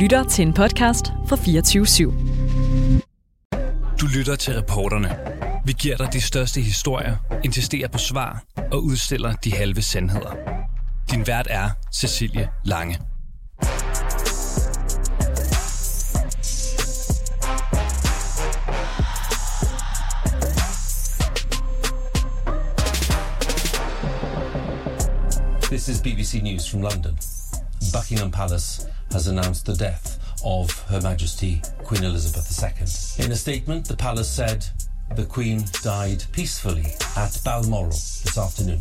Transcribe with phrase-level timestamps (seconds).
[0.00, 2.02] lytter til en podcast fra 24 /7.
[4.00, 5.16] Du lytter til reporterne.
[5.64, 8.42] Vi giver dig de største historier, insisterer på svar
[8.72, 10.34] og udstiller de halve sandheder.
[11.10, 12.98] Din vært er Cecilie Lange.
[25.62, 27.18] This is BBC News from London.
[27.94, 28.82] Buckingham Palace
[29.12, 33.24] has announced the death of Her Majesty Queen Elizabeth II.
[33.24, 34.64] In a statement, the palace said
[35.16, 36.86] the Queen died peacefully
[37.16, 38.80] at Balmoral this afternoon.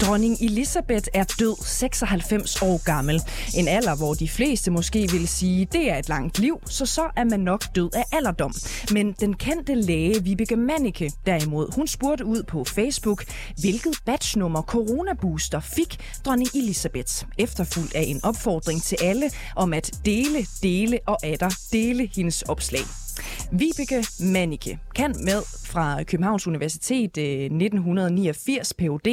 [0.00, 3.22] Dronning Elisabeth er død 96 år gammel.
[3.56, 7.10] En alder, hvor de fleste måske vil sige, det er et langt liv, så så
[7.16, 8.54] er man nok død af alderdom.
[8.92, 13.24] Men den kendte læge Vibeke Manneke derimod, hun spurgte ud på Facebook,
[13.60, 20.46] hvilket batchnummer coronabooster fik dronning Elisabeth, efterfulgt af en opfordring til alle om at dele,
[20.62, 22.82] dele og atter dele hendes opslag.
[23.52, 29.06] Vibeke Manneke kan med fra Københavns Universitet øh, 1989 Ph.D.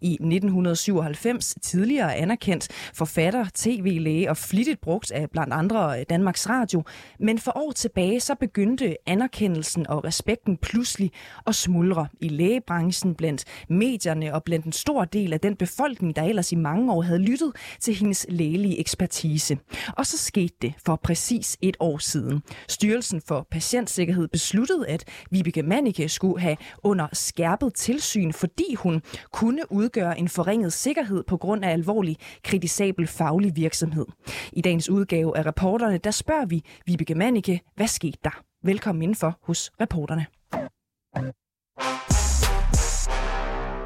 [0.00, 6.82] i 1997, tidligere anerkendt forfatter, tv-læge og flittigt brugt af blandt andre øh, Danmarks Radio.
[7.20, 11.10] Men for år tilbage så begyndte anerkendelsen og respekten pludselig
[11.46, 16.22] at smuldre i lægebranchen blandt medierne og blandt en stor del af den befolkning, der
[16.22, 19.58] ellers i mange år havde lyttet til hendes lægelige ekspertise.
[19.96, 22.42] Og så skete det for præcis et år siden.
[22.68, 25.62] Styrelsen for Patientsikkerhed besluttede, at Vibeke
[26.08, 31.70] skulle have under skærpet tilsyn, fordi hun kunne udgøre en forringet sikkerhed på grund af
[31.70, 34.06] alvorlig kritisabel faglig virksomhed.
[34.52, 38.42] I dagens udgave af reporterne, der spørger vi Vibeke Manneke, hvad skete der?
[38.62, 40.26] Velkommen indenfor hos reporterne.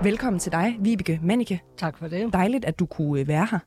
[0.03, 1.63] Velkommen til dig, Vibeke Manneke.
[1.77, 2.33] Tak for det.
[2.33, 3.59] Dejligt, at du kunne være her.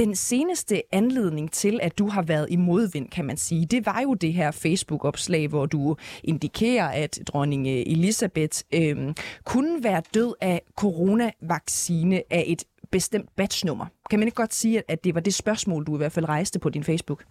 [0.00, 4.00] Den seneste anledning til, at du har været i modvind, kan man sige, det var
[4.00, 10.34] jo det her Facebook-opslag, hvor du indikerer, at dronning øh, Elisabeth øh, kunne være død
[10.40, 13.86] af coronavaccine af et bestemt batchnummer.
[14.10, 16.58] Kan man ikke godt sige, at det var det spørgsmål, du i hvert fald rejste
[16.58, 17.24] på din Facebook?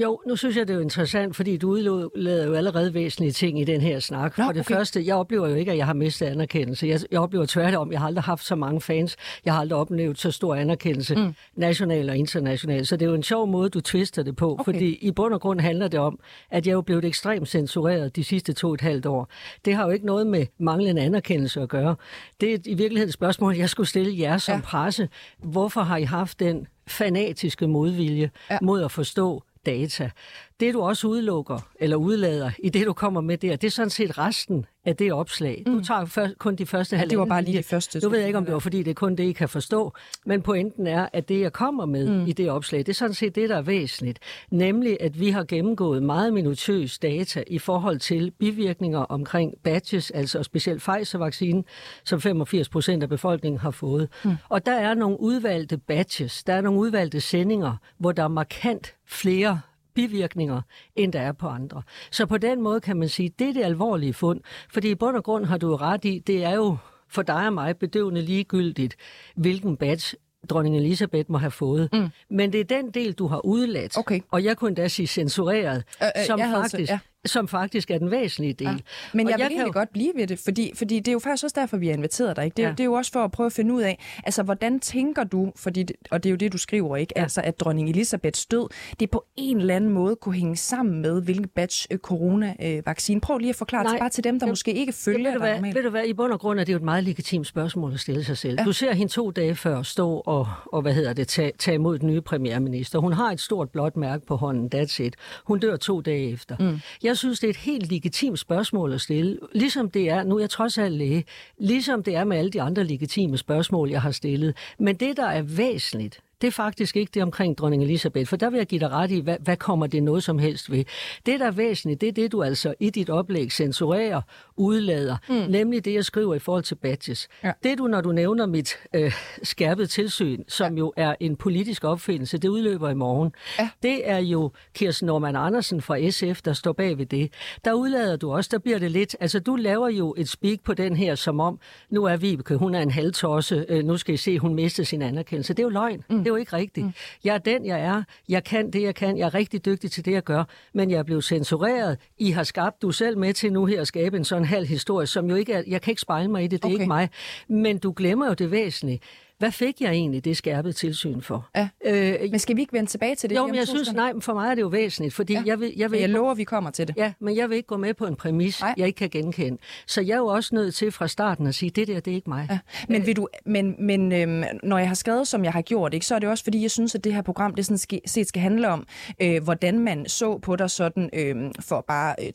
[0.00, 3.60] Jo, nu synes jeg, det er jo interessant, fordi du udlader jo allerede væsentlige ting
[3.60, 4.38] i den her snak.
[4.38, 4.74] Nå, For det okay.
[4.74, 6.86] første, jeg oplever jo ikke, at jeg har mistet anerkendelse.
[6.86, 9.16] Jeg, jeg oplever tværtom, jeg har aldrig haft så mange fans.
[9.44, 11.34] Jeg har aldrig oplevet så stor anerkendelse, mm.
[11.56, 12.86] national og international.
[12.86, 14.52] Så det er jo en sjov måde, du twister det på.
[14.52, 14.64] Okay.
[14.64, 16.18] Fordi i bund og grund handler det om,
[16.50, 19.28] at jeg er jo blevet ekstremt censureret de sidste to og et halvt år.
[19.64, 21.96] Det har jo ikke noget med manglende anerkendelse at gøre.
[22.40, 24.60] Det er i virkeligheden et spørgsmål, jeg skulle stille jer som ja.
[24.60, 25.08] presse.
[25.38, 28.58] Hvorfor har I haft den fanatiske modvilje ja.
[28.62, 30.12] mod at forstå data.
[30.60, 33.90] Det du også udelukker, eller udlader i det, du kommer med der, det er sådan
[33.90, 35.62] set resten af det opslag.
[35.66, 35.72] Mm.
[35.72, 38.00] Du tager først, kun de første ja, det var bare lige de første.
[38.00, 39.92] Du ved ikke, om det var, fordi det er kun det, I kan forstå.
[40.26, 42.26] Men pointen er, at det, jeg kommer med mm.
[42.26, 44.18] i det opslag, det er sådan set det, der er væsentligt.
[44.50, 50.42] Nemlig, at vi har gennemgået meget minutiøs data i forhold til bivirkninger omkring batches, altså
[50.42, 51.64] specielt Pfizer-vaccinen,
[52.04, 54.08] som 85 procent af befolkningen har fået.
[54.24, 54.36] Mm.
[54.48, 58.94] Og der er nogle udvalgte batches, der er nogle udvalgte sendinger, hvor der er markant
[59.06, 59.60] flere
[59.96, 60.60] bivirkninger,
[60.96, 61.82] end der er på andre.
[62.10, 64.40] Så på den måde kan man sige, det er det alvorlige fund.
[64.70, 66.76] Fordi i bund og grund har du ret i, det er jo
[67.08, 68.96] for dig og mig bedøvende ligegyldigt,
[69.36, 70.14] hvilken batch
[70.50, 71.88] dronning Elisabeth må have fået.
[71.92, 72.08] Mm.
[72.30, 74.20] Men det er den del, du har udladt, okay.
[74.30, 76.74] og jeg kunne da sige censureret, øh, øh, som faktisk...
[76.74, 78.66] Altså, ja som faktisk er den væsentlige del.
[78.66, 78.76] Ja.
[79.12, 79.78] Men og jeg vil jeg egentlig jo...
[79.78, 82.36] godt blive ved det, fordi, fordi det er jo faktisk også derfor, vi har inviteret
[82.36, 82.44] dig.
[82.44, 82.54] Ikke?
[82.56, 82.70] Det, ja.
[82.70, 85.52] det er jo også for at prøve at finde ud af, altså hvordan tænker du,
[85.56, 87.12] fordi, og det er jo det, du skriver, ikke?
[87.16, 87.22] Ja.
[87.22, 88.68] Altså at dronning Elisabeths død,
[89.00, 93.20] det på en eller anden måde kunne hænge sammen med, hvilken batch øh, corona-vaccine.
[93.20, 93.92] Prøv lige at forklare Nej.
[93.92, 94.52] det bare til dem, der ja.
[94.52, 96.76] måske ikke følger ja, dig Ved du hvad, i bund og grund er det jo
[96.76, 98.56] et meget legitimt spørgsmål at stille sig selv.
[98.58, 98.64] Ja.
[98.64, 101.98] Du ser hende to dage før stå og, og hvad hedder det, tage, tage imod
[101.98, 102.98] den nye premierminister.
[102.98, 105.16] Hun har et stort blåt mærke på hånden, that's it.
[105.44, 106.56] Hun dør to dage efter.
[106.60, 106.80] Mm.
[107.02, 109.38] Jeg synes, det er et helt legitimt spørgsmål at stille.
[109.54, 111.24] Ligesom det er, nu er jeg trods alt læge,
[111.58, 114.56] ligesom det er med alle de andre legitime spørgsmål, jeg har stillet.
[114.78, 118.50] Men det, der er væsentligt, det er faktisk ikke det omkring dronning Elisabeth, for der
[118.50, 120.84] vil jeg give dig ret i, hvad, hvad kommer det noget som helst ved.
[121.26, 124.22] Det, der er væsentligt, det er det, du altså i dit oplæg censurerer,
[124.56, 125.34] udlader, mm.
[125.34, 127.28] nemlig det, jeg skriver i forhold til badges.
[127.44, 127.52] Ja.
[127.62, 129.12] Det du, når du nævner mit øh,
[129.42, 130.78] skærpet tilsyn, som ja.
[130.78, 133.68] jo er en politisk opfindelse, det udløber i morgen, ja.
[133.82, 137.32] det er jo Kirsten Norman Andersen fra SF, der står bag ved det.
[137.64, 140.74] Der udlader du også, der bliver det lidt, altså du laver jo et speak på
[140.74, 141.60] den her, som om,
[141.90, 145.02] nu er Vibeke, hun er en halvtosse, øh, nu skal I se, hun mistede sin
[145.02, 145.54] anerkendelse.
[145.54, 146.04] Det er jo løgn.
[146.10, 146.25] Mm.
[146.26, 146.86] Det er jo ikke rigtigt.
[146.86, 146.92] Mm.
[147.24, 148.02] Jeg er den, jeg er.
[148.28, 149.18] Jeg kan det, jeg kan.
[149.18, 150.44] Jeg er rigtig dygtig til det, jeg gør.
[150.74, 151.98] Men jeg er blevet censureret.
[152.18, 155.06] I har skabt, du selv med til nu her at skabe en sådan halv historie,
[155.06, 156.74] som jo ikke er, jeg kan ikke spejle mig i det, det er okay.
[156.74, 157.10] ikke mig.
[157.48, 159.00] Men du glemmer jo det væsentlige.
[159.38, 161.48] Hvad fik jeg egentlig det skærpede tilsyn for?
[161.56, 161.68] Ja.
[161.84, 163.36] Øh, Men skal vi ikke vende tilbage til det?
[163.36, 165.42] jo, om men jeg synes, nej, for mig er det jo væsentligt, fordi Ja.
[165.46, 166.96] jeg vil, jeg vil Jeg lover, vi kommer til det.
[166.96, 168.74] Ja, men jeg vil ikke gå med på en præmis, Nej.
[168.76, 169.58] Jeg ikke kan genkende.
[169.86, 172.14] Så jeg er jo også nødt til fra starten at sige, det der, det er
[172.14, 172.46] ikke mig.
[172.50, 172.58] Ja.
[172.88, 176.06] Men, vil du, men, men øhm, når jeg har skrevet, som jeg har gjort, ikke,
[176.06, 178.28] så er det også, fordi jeg synes, at det her program det sådan skal, set
[178.28, 178.86] skal handle om,
[179.22, 182.32] øh, hvordan man så på dig sådan øh, for bare øh,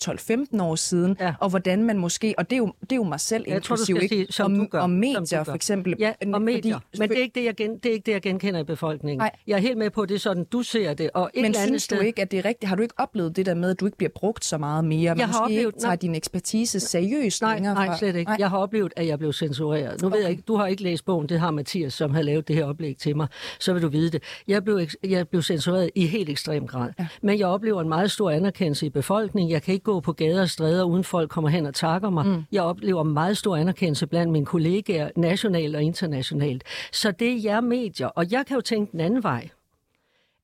[0.52, 1.34] 12-15 år siden, Ja.
[1.40, 3.76] og hvordan man måske, og det er jo, det er jo mig selv Jeg tror,
[3.76, 4.08] du ikke?
[4.16, 4.80] sige, som om, du gør.
[4.80, 5.44] om som medier du gør.
[5.44, 5.96] for eksempel.
[6.00, 6.76] Ja, Øh, og medier.
[6.76, 8.64] fordi- men det er, ikke det, jeg gen, det er ikke det, jeg genkender i
[8.64, 9.18] befolkningen.
[9.18, 9.32] Nej.
[9.48, 11.10] Jeg er helt med på, at det er sådan, du ser det.
[11.14, 12.70] Og et Men andet synes du sted, ikke, at det er rigtigt?
[12.70, 15.10] Har du ikke oplevet det der med, at du ikke bliver brugt så meget mere?
[15.12, 15.96] Man Jeg har oplevet- ikke tager nej.
[15.96, 17.98] din ekspertise seriøst Nej, længere nej, fra.
[17.98, 18.30] slet ikke.
[18.30, 18.36] Nej.
[18.40, 20.02] Jeg har oplevet, at jeg blev censureret.
[20.02, 20.16] Nu okay.
[20.16, 22.56] ved jeg ikke, du har ikke læst bogen, det har Mathias, som har lavet det
[22.56, 23.28] her oplæg til mig.
[23.60, 24.24] Så vil du vide det.
[24.48, 26.90] Jeg blev, jeg blev censureret i helt ekstrem grad.
[27.00, 27.08] Ja.
[27.22, 29.52] Men jeg oplever en meget stor anerkendelse i befolkningen.
[29.52, 32.26] Jeg kan ikke gå på gader og stræder, uden folk kommer hen og takker mig.
[32.26, 32.44] Mm.
[32.52, 36.64] Jeg oplever meget stor anerkendelse blandt mine kollegaer, nationalt og internationalt.
[36.92, 38.08] Så det er jer medier.
[38.08, 39.50] Og jeg kan jo tænke den anden vej.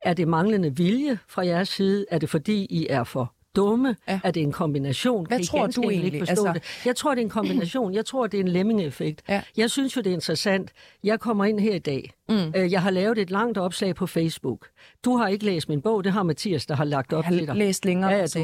[0.02, 2.06] Er det manglende vilje fra jeres side?
[2.12, 3.96] Er det fordi, I er for dumme?
[4.08, 4.20] Ja.
[4.24, 5.26] Er det en kombination?
[5.28, 6.14] Hvad kan tror du egentlig?
[6.14, 6.64] Ikke Altså- det?
[6.86, 7.94] Jeg tror, det er en kombination.
[7.94, 9.22] Jeg tror, det er en lemming-effekt.
[9.30, 9.42] Ja.
[9.58, 10.72] Jeg synes jo, det er interessant.
[11.04, 12.14] Jeg kommer ind her i dag.
[12.30, 12.54] Mm.
[12.56, 14.68] Jeg har lavet et langt opslag på Facebook.
[15.06, 16.04] Du har ikke læst min bog.
[16.04, 17.56] Det har Mathias, der har lagt op Jeg har til dig.
[17.56, 18.40] læst længere ja, ja, du,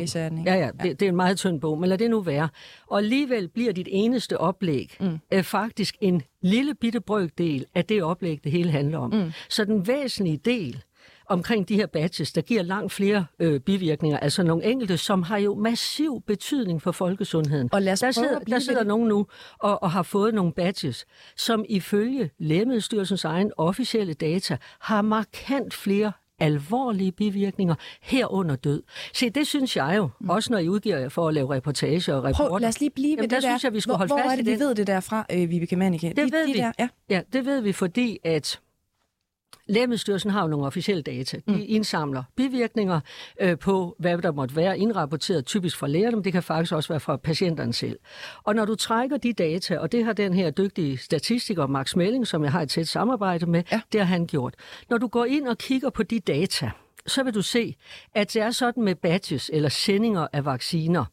[0.45, 2.49] ja, ja, det, det er en meget tynd bog, men lad det nu være.
[2.87, 5.19] Og alligevel bliver dit eneste oplæg mm.
[5.33, 9.13] øh, faktisk en lille bitte brøkdel af det oplæg, det hele handler om.
[9.13, 9.31] Mm.
[9.49, 10.83] Så den væsentlige del
[11.25, 15.37] omkring de her badges, der giver langt flere øh, bivirkninger, altså nogle enkelte, som har
[15.37, 17.69] jo massiv betydning for folkesundheden.
[17.71, 18.87] Og lad os der sidder, der sidder det.
[18.87, 19.27] nogen nu
[19.59, 21.05] og, og har fået nogle badges,
[21.37, 28.83] som ifølge Lægemiddelstyrelsens egen officielle data har markant flere alvorlige bivirkninger herunder død.
[29.13, 30.29] Se, det synes jeg jo, mm.
[30.29, 32.49] også når I udgiver jer for at lave reportager og rapporter.
[32.49, 33.47] Prøv, lad os lige blive ved Jamen, det der der.
[33.47, 34.59] synes jeg, vi skulle hvor, holde hvor fast er det, i vi den.
[34.59, 36.07] ved det der fra, øh, Vibeke Mannicke?
[36.07, 36.59] Det de, ved de vi.
[36.59, 36.87] Der, ja.
[37.09, 38.59] Ja, det ved vi, fordi at
[39.67, 41.37] Lægemiddelstyrelsen har jo nogle officielle data.
[41.37, 41.61] De mm.
[41.65, 42.99] indsamler bivirkninger
[43.41, 46.89] øh, på, hvad der måtte være indrapporteret, typisk fra lægerne, men det kan faktisk også
[46.89, 47.99] være fra patienterne selv.
[48.43, 52.27] Og når du trækker de data, og det har den her dygtige statistiker, Max Melling,
[52.27, 53.81] som jeg har et tæt samarbejde med, Ja.
[53.91, 54.55] det har han gjort.
[54.89, 56.71] Når du går ind og kigger på de data,
[57.07, 57.75] så vil du se,
[58.15, 61.05] at det er sådan med badges eller sendinger af vacciner,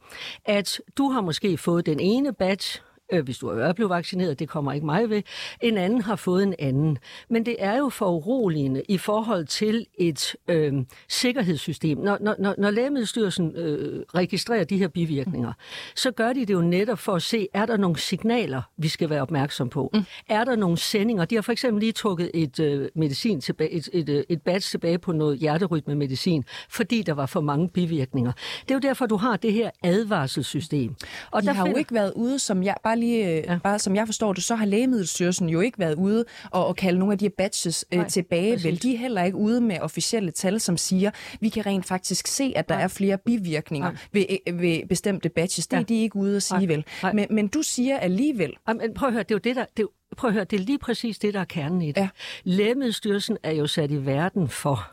[0.44, 2.80] at du har måske fået den ene badge,
[3.12, 5.22] øh, hvis du er blevet vaccineret, det kommer ikke mig ved.
[5.60, 6.98] En anden har fået en anden.
[7.30, 10.72] Men det er jo for uroligende i forhold til et øh,
[11.08, 11.98] sikkerhedssystem.
[11.98, 15.52] Når, når, når, Lægemiddelstyrelsen øh, registrerer de her bivirkninger,
[15.94, 19.10] så gør de det jo netop for at se, er der nogle signaler, vi skal
[19.10, 19.90] være opmærksom på?
[19.94, 20.02] Mm.
[20.28, 21.24] Er der nogle sendinger?
[21.24, 24.60] De har for eksempel lige trukket et øh, medicin tilbage, et, et, øh, et badge
[24.60, 28.32] tilbage på noget hjerterytmemedicin, fordi der var for mange bivirkninger.
[28.62, 30.94] Det er jo derfor, du har det her advarselssystem.
[31.30, 33.52] Og De der har jo finder- ikke været ude, som jeg, bare lige, ja.
[33.52, 33.58] Ja.
[33.64, 36.98] bare som jeg forstår det, så har Lægemiddelstyrelsen jo ikke været ude og, og kalde
[36.98, 38.52] nogle af de her badges øh, Nej, tilbage.
[38.52, 38.66] præcis.
[38.66, 41.10] Vel, de er heller ikke ude med officielle tal, som siger,
[41.40, 42.84] vi kan rent faktisk se, at der Nej.
[42.84, 45.66] er flere bivirkninger ved, øh, ved bestemte badges.
[45.66, 45.84] Det er Ja.
[45.84, 46.66] de ikke ude at sige, Nej.
[46.66, 46.84] vel.
[47.02, 47.12] Nej.
[47.12, 49.64] Men, men du siger alligevel, Jamen, prøv at høre, det er jo det, der...
[49.76, 49.86] Det er
[50.16, 52.00] prøv at høre, det er lige præcis det, der er kernen i det.
[52.00, 52.08] Ja.
[52.44, 54.90] Lægemiddelstyrelsen er jo sat i verden for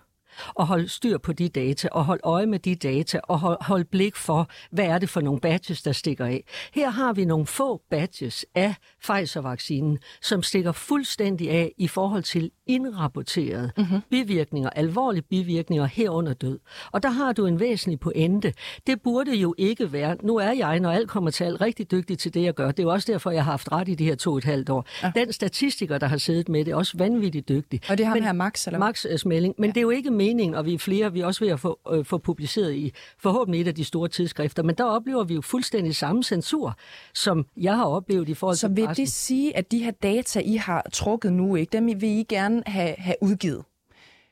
[0.60, 3.86] at holde styr på de data, og holde øje med de data, og holde, holde
[3.86, 6.44] blik for, hvad er det for nogle badges, der stikker af.
[6.74, 12.52] Her har vi nogle få badges af Pfizer-vaccinen, som stikker fuldstændig af i forhold til
[12.68, 14.02] indrapporterede mm-hmm.
[14.10, 16.60] bivirkninger, alvorlige bivirkninger herunder død.
[16.92, 18.54] Og der har du en væsentlig pointe.
[18.88, 22.18] Det burde jo ikke være, nu er jeg, når alt kommer til alt, rigtig dygtig
[22.18, 22.72] til det, jeg gør.
[22.72, 24.44] Det er jo også derfor, jeg har haft ret i de her to og et
[24.44, 24.88] halvt år.
[25.04, 25.12] Ja.
[25.16, 27.82] Den statistiker, der har siddet med det, er også vanvittigt dygtig.
[27.90, 28.80] og det har her Max, eller?
[28.80, 29.56] Max øh, Smelling.
[29.58, 29.74] Men ja.
[29.74, 31.80] det er jo ikke meningen, og vi er flere, vi er også ved at få,
[31.92, 35.42] øh, få publiceret i forhåbentlig et af de store tidsskrifter, men der oplever vi jo
[35.42, 36.76] fuldstændig samme censur,
[37.14, 39.06] som jeg har oplevet i forhold Så til vil pressen.
[39.06, 42.64] det sige, at de her data, I har trukket nu, ikke, dem vil I gerne
[42.66, 43.64] have, have udgivet?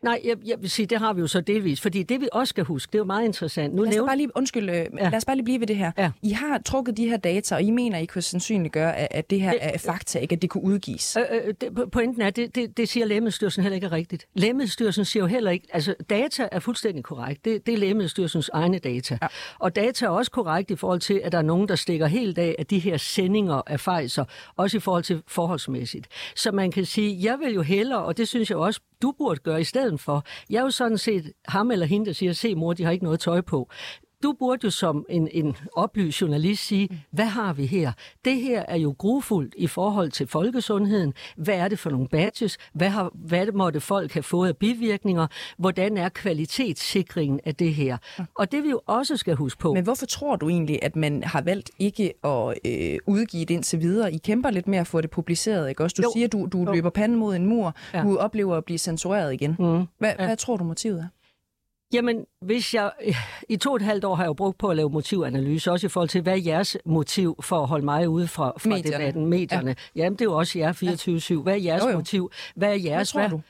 [0.06, 2.50] Nej, jeg, jeg vil sige, det har vi jo så delvis, fordi det vi også
[2.50, 3.74] skal huske, det er jo meget interessant.
[3.74, 4.86] Nu Lad os, da nævner bare lige, undskyld, ja.
[4.92, 5.92] lad os bare lige blive ved det her.
[5.98, 6.12] Ja.
[6.24, 9.42] I har trukket de her data, og I mener, I kunne sandsynliggøre, at, at det
[9.42, 11.18] her er fakta, ikke at det kunne udgives.
[11.18, 14.28] Øh, øh, det, po- pointen er, det, det, det siger Lægemiddelstyrelsen heller ikke er rigtigt.
[14.34, 17.46] Lægemiddelstyrelsen siger jo heller ikke, altså data er fuldstændig korrekt.
[17.46, 19.18] Det, det er Lægemiddelstyrelsens egne data.
[19.22, 19.28] Ja.
[19.60, 22.38] Og data er også korrekt i forhold til, at der er nogen, der stikker helt
[22.38, 26.08] af af de her sendinger af Pfizer, også i forhold til forholdsmæssigt.
[26.36, 29.40] Så man kan sige, jeg vil jo hellere, og det synes jeg også, du burde
[29.40, 30.24] gøre i stedet for.
[30.50, 33.04] Jeg er jo sådan set ham eller hende, der siger, se mor, de har ikke
[33.04, 33.70] noget tøj på
[34.26, 37.92] du burde jo som en, en oplyst journalist sige, hvad har vi her?
[38.26, 41.14] Det her er jo grufuldt i forhold til folkesundheden.
[41.38, 42.58] Hvad er det for nogle badges?
[42.74, 45.28] Hvad, har, hvad måtte folk have fået af bivirkninger?
[45.58, 47.98] Hvordan er kvalitetssikringen af det her?
[48.36, 49.74] Og det vi jo også skal huske på.
[49.74, 53.80] Men hvorfor tror du egentlig, at man har valgt ikke at øh, udgive det indtil
[53.82, 54.14] videre?
[54.14, 55.94] I kæmper lidt med at få det publiceret, ikke også?
[55.98, 56.12] Du jo.
[56.14, 57.74] siger, du, du løber panden mod en mur.
[57.94, 58.02] Ja.
[58.02, 59.56] Du oplever at blive censureret igen.
[59.60, 59.86] Mm.
[60.00, 60.26] Hvad, ja.
[60.26, 61.08] hvad tror du motivet er?
[61.94, 62.92] Jamen, hvis jeg...
[63.50, 65.88] I to og et halvt år har jeg jo brugt på at lave motivanalyse, også
[65.88, 69.04] i forhold til, hvad er jeres motiv for at holde mig ude fra, fra medierne.
[69.04, 69.76] debatten, medierne.
[69.96, 70.02] Ja.
[70.02, 70.74] Jamen, det er jo også jer
[71.40, 71.44] 24-7.
[71.44, 71.96] Hvad er jeres jo, jo.
[71.96, 72.32] motiv?
[72.56, 73.12] Hvad er jeres...
[73.12, 73.42] Hvad tror du?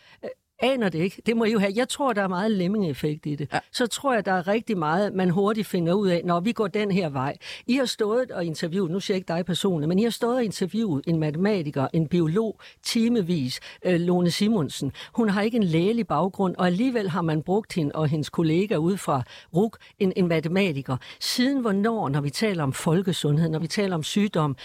[0.59, 1.21] Aner det ikke.
[1.25, 1.71] Det må I jo have.
[1.75, 3.49] Jeg tror, der er meget lemming-effekt i det.
[3.53, 3.59] Ja.
[3.71, 6.67] Så tror jeg, der er rigtig meget, man hurtigt finder ud af, når vi går
[6.67, 7.37] den her vej.
[7.67, 10.35] I har stået og interviewet, nu siger jeg ikke dig personligt, men I har stået
[10.35, 14.91] og interviewet en matematiker, en biolog, timevis, øh, Lone Simonsen.
[15.13, 18.75] Hun har ikke en lægelig baggrund, og alligevel har man brugt hende og hendes kollega
[18.75, 19.23] ud fra
[19.55, 20.97] RUK, en, en matematiker.
[21.19, 24.55] Siden hvornår, når vi taler om folkesundhed, når vi taler om sygdom,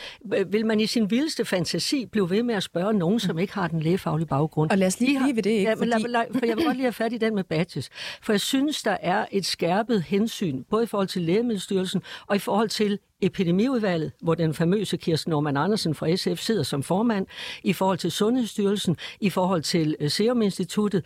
[0.47, 3.69] vil man i sin vildeste fantasi blive ved med at spørge nogen, som ikke har
[3.69, 4.71] den lægefaglige baggrund?
[4.71, 5.71] Og lad os lige blive ved det, ikke?
[5.71, 7.91] Ja, men lad, for jeg vil godt lige have fat i den med badges.
[8.23, 12.39] For jeg synes, der er et skærpet hensyn, både i forhold til Lægemiddelstyrelsen og i
[12.39, 17.27] forhold til epidemiudvalget, hvor den famøse Kirsten Norman Andersen fra SF sidder som formand,
[17.65, 21.05] i forhold til Sundhedsstyrelsen, i forhold til øh, Serum Instituttet.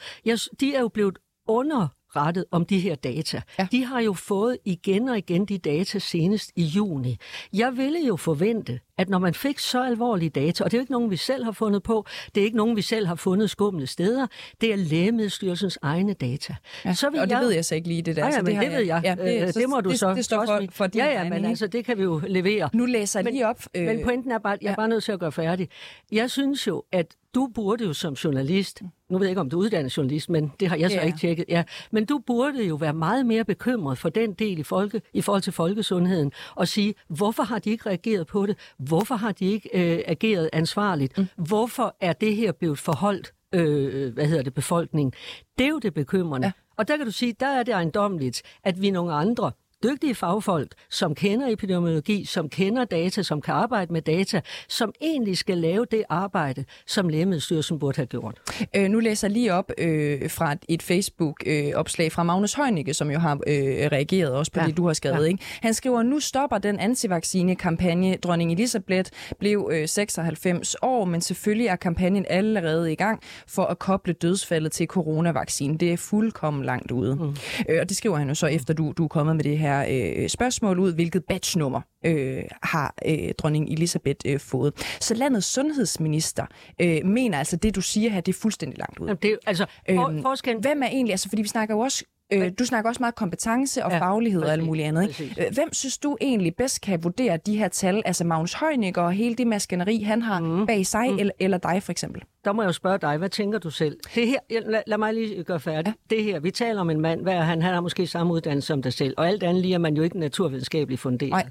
[0.61, 3.43] De er jo blevet under rettet om de her data.
[3.59, 3.67] Ja.
[3.73, 7.17] De har jo fået igen og igen de data senest i juni.
[7.53, 10.83] Jeg ville jo forvente, at når man fik så alvorlige data, og det er jo
[10.83, 13.51] ikke nogen, vi selv har fundet på, det er ikke nogen, vi selv har fundet
[13.51, 14.27] skumle steder,
[14.61, 16.55] det er Lægemiddelstyrelsens egne data.
[16.85, 17.43] Ja, så vil og det jeg...
[17.43, 18.27] ved jeg så ikke lige, det der.
[18.27, 19.01] Ja, ja, men det, det ved jeg.
[19.05, 21.45] Ja, det, øh, det må du det, så det står for, for Ja, ja, men
[21.45, 22.71] altså, det kan vi jo levere.
[22.73, 23.63] Nu læser jeg lige op.
[23.75, 23.87] Øh...
[23.87, 25.69] Men pointen er bare, jeg er bare nødt til at gøre færdig.
[26.13, 29.61] Jeg synes jo, at du burde jo som journalist, nu ved jeg ikke, om du
[29.61, 31.03] er uddannet journalist, men det har jeg så ja.
[31.03, 34.63] ikke tjekket, ja, men du burde jo være meget mere bekymret for den del i,
[34.63, 38.59] folke, i forhold til folkesundheden, og sige, hvorfor har de ikke reageret på det?
[38.89, 41.19] Hvorfor har de ikke øh, ageret ansvarligt?
[41.19, 41.27] Mm.
[41.37, 45.13] Hvorfor er det her blevet forholdt, øh, hvad hedder det, befolkningen?
[45.59, 46.47] Det er jo det bekymrende.
[46.47, 46.53] Ja.
[46.77, 49.53] Og der kan du sige, der er det ejendomligt, at vi nogle andre,
[49.83, 55.39] dygtige fagfolk, som kender epidemiologi, som kender data, som kan arbejde med data, som egentlig
[55.39, 58.35] skal lave det arbejde, som Lægemiddelstyrelsen burde have gjort.
[58.77, 63.11] Øh, nu læser jeg lige op øh, fra et Facebook-opslag øh, fra Magnus Heunicke, som
[63.11, 64.67] jo har øh, reageret også på ja.
[64.67, 65.25] det, du har skrevet.
[65.25, 65.29] Ja.
[65.29, 65.45] Ikke?
[65.63, 68.17] Han skriver, nu stopper den antivaccinekampagne.
[68.17, 73.79] Dronning Elisabeth blev øh, 96 år, men selvfølgelig er kampagnen allerede i gang for at
[73.79, 75.77] koble dødsfaldet til coronavaccinen.
[75.77, 77.17] Det er fuldkommen langt ude.
[77.17, 77.37] Mm.
[77.69, 79.74] Øh, og det skriver han jo så efter, du, du er kommet med det her
[79.83, 84.97] øh, spørgsmål ud, hvilket batchnummer øh, har øh, dronning Elisabeth øh, fået.
[85.01, 86.47] Så landets sundhedsminister
[86.81, 89.07] øh, mener altså, det du siger her, det er fuldstændig langt ud.
[89.07, 90.63] Jamen, det er, altså, for, øhm, forskellen...
[90.63, 93.85] Hvem er egentlig, altså fordi vi snakker jo også Øh, du snakker også meget kompetence
[93.85, 95.21] og ja, faglighed præcis, og alt muligt andet.
[95.21, 95.47] Ikke?
[95.47, 98.03] Øh, hvem synes du egentlig bedst kan vurdere de her tal?
[98.05, 100.67] Altså Magnus Heunicke og hele det maskineri, han har mm.
[100.67, 101.19] bag sig, mm.
[101.19, 102.23] eller, eller dig for eksempel?
[102.45, 103.97] Der må jeg jo spørge dig, hvad tænker du selv?
[104.15, 105.97] Det her, lad, lad mig lige gøre færdigt.
[106.11, 106.17] Ja.
[106.17, 107.63] Det her, vi taler om en mand, hvad er han?
[107.63, 110.03] Han har måske samme uddannelse som dig selv, og alt andet lige er man jo
[110.03, 111.31] ikke naturvidenskabeligt funderet.
[111.31, 111.51] Nej.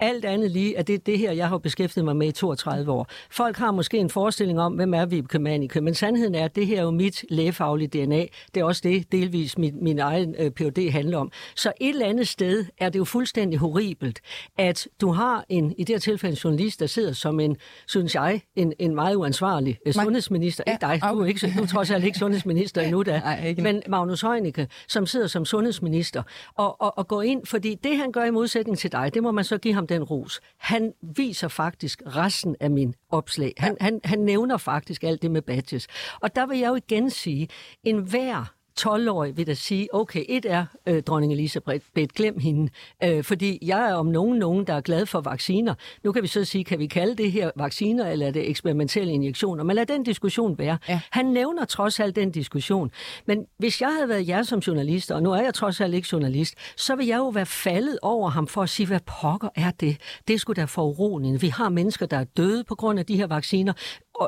[0.00, 3.06] Alt andet lige er det, det her, jeg har beskæftiget mig med i 32 år.
[3.30, 6.66] Folk har måske en forestilling om, hvem er Vibeke Manike, men sandheden er, at det
[6.66, 8.26] her er jo mit lægefaglige DNA.
[8.54, 11.32] Det er også det, delvis min, min egen øh, PhD handler om.
[11.56, 14.20] Så et eller andet sted er det jo fuldstændig horribelt,
[14.58, 17.56] at du har en, i det her tilfælde en journalist, der sidder som en,
[17.86, 19.94] synes jeg, en, en meget uansvarlig øh,
[20.30, 20.64] sundhedsminister.
[20.66, 21.14] Ja, ikke dig, okay.
[21.14, 23.20] du er, ikke, du er trods alt ikke sundhedsminister endnu da.
[23.20, 23.62] Nej, ikke.
[23.62, 26.22] Men Magnus Heunicke, som sidder som sundhedsminister,
[26.54, 29.30] og, og, og går ind, fordi det han gør i modsætning til dig, det må
[29.30, 30.40] man så give ham den ros.
[30.58, 33.54] Han viser faktisk resten af min opslag.
[33.58, 33.84] Han, ja.
[33.84, 35.86] han, han nævner faktisk alt det med badges.
[36.20, 37.48] Og der vil jeg jo igen sige,
[37.84, 41.84] en hver 12-årig vil da sige, okay, et er øh, dronning Elisabeth,
[42.14, 42.70] glem hende,
[43.04, 45.74] øh, fordi jeg er om nogen nogen, der er glad for vacciner.
[46.04, 49.12] Nu kan vi så sige, kan vi kalde det her vacciner, eller er det eksperimentelle
[49.12, 49.64] injektioner?
[49.64, 50.78] Men lad den diskussion være.
[50.88, 51.00] Ja.
[51.10, 52.90] Han nævner trods alt den diskussion.
[53.26, 56.08] Men hvis jeg havde været jer som journalist, og nu er jeg trods alt ikke
[56.12, 59.70] journalist, så vil jeg jo være faldet over ham for at sige, hvad pokker er
[59.70, 59.96] det?
[60.28, 61.40] Det skulle da for uroligende.
[61.40, 63.72] Vi har mennesker, der er døde på grund af de her vacciner.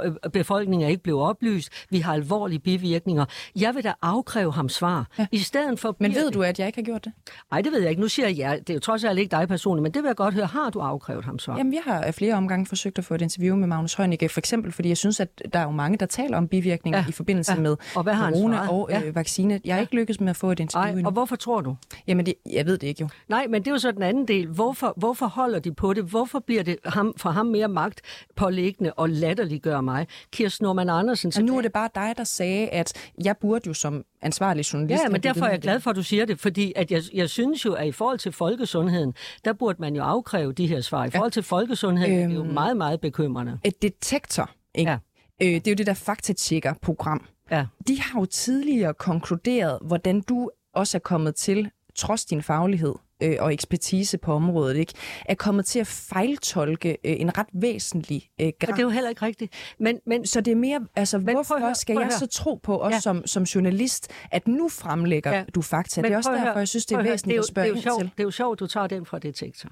[0.04, 3.24] Øh, befolkningen er ikke blevet oplyst, vi har alvorlige bivirkninger.
[3.56, 5.06] Jeg vil da afkræve ham svar.
[5.18, 5.26] Ja.
[5.32, 5.96] I stedet for...
[5.98, 7.12] Men ved du, at jeg ikke har gjort det?
[7.50, 8.02] Nej, det ved jeg ikke.
[8.02, 8.56] Nu siger jeg ja.
[8.58, 10.46] Det er jo trods alt ikke dig personligt, men det vil jeg godt høre.
[10.46, 11.56] Har du afkrævet ham svar?
[11.56, 14.72] Jamen, jeg har flere omgange forsøgt at få et interview med Magnus Heunicke, for eksempel,
[14.72, 17.04] fordi jeg synes, at der er jo mange, der taler om bivirkninger ja.
[17.08, 17.60] i forbindelse ja.
[17.60, 19.10] med og hvad har corona og øh, ja.
[19.10, 19.60] vaccine.
[19.64, 21.76] Jeg har ikke lykkes med at få et interview Ej, og hvorfor tror du?
[22.06, 23.08] Jamen, det, jeg ved det ikke jo.
[23.28, 24.46] Nej, men det er jo så den anden del.
[24.46, 26.04] Hvorfor, hvorfor holder de på det?
[26.04, 28.00] Hvorfor bliver det ham, for ham mere magt
[28.36, 30.06] pålæggende og latterliggøre mig.
[30.32, 31.32] Kirsten Norman Andersen...
[31.36, 32.92] Og nu er det bare dig, der sagde, at
[33.24, 35.02] jeg burde jo som ansvarlig journalist...
[35.02, 37.30] Ja, men derfor er jeg glad for, at du siger det, fordi at jeg, jeg
[37.30, 41.04] synes jo, at i forhold til folkesundheden, der burde man jo afkræve de her svar.
[41.04, 43.58] I forhold til folkesundheden øhm, er det jo øhm, meget, meget bekymrende.
[43.64, 44.90] Et detektor, ikke?
[44.90, 44.98] Ja.
[45.42, 47.24] Øh, det er jo det der faktatjekker-program.
[47.50, 47.66] Ja.
[47.88, 53.36] De har jo tidligere konkluderet, hvordan du også er kommet til, trods din faglighed, øh,
[53.40, 54.92] og ekspertise på området, ikke,
[55.26, 58.68] er kommet til at fejltolke øh, en ret væsentlig øh, grad.
[58.68, 59.52] Og det er jo heller ikke rigtigt.
[59.78, 62.78] Men, men, så det er mere, altså men hvorfor høre, skal jeg så tro på
[62.78, 63.00] os ja.
[63.00, 65.44] som, som journalist, at nu fremlægger ja.
[65.54, 66.00] du fakta?
[66.02, 67.82] Men det er også derfor, jeg synes, det er væsentligt at spørge det er jo
[67.82, 68.10] sjovt, til.
[68.16, 69.70] Det er jo sjovt, du tager den fra detektor.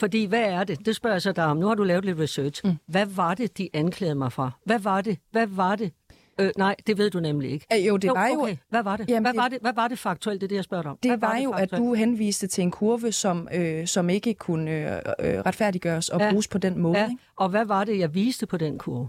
[0.00, 0.86] Fordi hvad er det?
[0.86, 1.56] Det spørger jeg så dig om.
[1.56, 2.66] Nu har du lavet lidt research.
[2.66, 2.74] Mm.
[2.86, 4.50] Hvad var det, de anklagede mig fra?
[4.64, 5.18] Hvad var det?
[5.30, 5.92] Hvad var det,
[6.38, 7.66] Øh, nej, det ved du nemlig ikke.
[7.74, 8.42] Øh, jo, det var jo...
[8.42, 8.56] Okay.
[8.70, 9.08] Hvad var det?
[9.08, 9.34] Jamen, hvad.
[9.34, 9.58] Var det?
[9.60, 10.98] hvad var det faktuelt, det det, jeg spørger om?
[11.02, 11.72] Det var, var det jo, faktuelt?
[11.72, 16.20] at du henviste til en kurve, som, øh, som ikke kunne øh, øh, retfærdiggøres og
[16.20, 16.30] ja.
[16.30, 16.98] bruges på den måde.
[16.98, 17.08] Ja.
[17.08, 17.22] Ikke?
[17.36, 19.08] Og hvad var det, jeg viste på den kurve?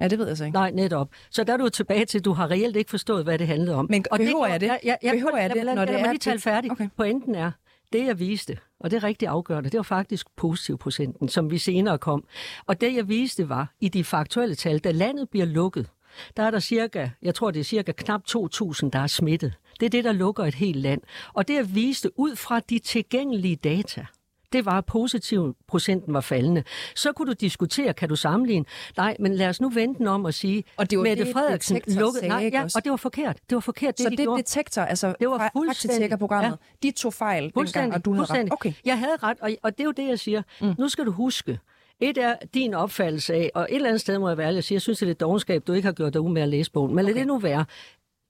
[0.00, 0.54] Ja, det ved jeg så ikke.
[0.54, 1.08] Nej, netop.
[1.30, 3.76] Så der er du tilbage til, at du har reelt ikke forstået, hvad det handlede
[3.76, 3.86] om.
[3.90, 4.66] Men og behøver det, jeg det?
[4.66, 6.10] Ja, ja, ja, behøver jeg det, når det er...
[6.10, 6.72] lige tale færdigt.
[6.72, 6.88] Okay.
[6.96, 7.50] Pointen er,
[7.92, 11.98] det jeg viste, og det er rigtig afgørende, det var faktisk positivprocenten, som vi senere
[11.98, 12.24] kom.
[12.66, 15.90] Og det jeg viste var, i de faktuelle tal, da landet bliver lukket,
[16.36, 19.54] der er der cirka, jeg tror det er cirka knap 2.000, der er smittet.
[19.80, 21.00] Det er det, der lukker et helt land.
[21.32, 24.06] Og det er vist ud fra de tilgængelige data
[24.54, 26.64] det var, at positiv procenten var faldende.
[26.94, 28.64] Så kunne du diskutere, kan du sammenligne?
[28.96, 31.80] Nej, men lad os nu vente om og sige, og det var Mette det, Frederiksen
[31.86, 32.28] lukkede...
[32.28, 33.36] Nej, ja, og det var forkert.
[33.50, 36.88] Det var forkert, det Så de det detektor, altså det var fuldstændig programmet, ja.
[36.88, 38.52] de tog fejl dengang, og du havde ret.
[38.52, 38.72] Okay.
[38.84, 40.42] Jeg havde ret, og, og det er jo det, jeg siger.
[40.60, 40.74] Mm.
[40.78, 41.58] Nu skal du huske,
[42.00, 44.76] et er din opfattelse af, og et eller andet sted må jeg være ærlig sige,
[44.76, 46.72] jeg synes, det er lidt dogenskab, du ikke har gjort dig ud med at læse
[46.72, 46.94] bogen.
[46.94, 47.12] Men okay.
[47.12, 47.64] lad det nu være.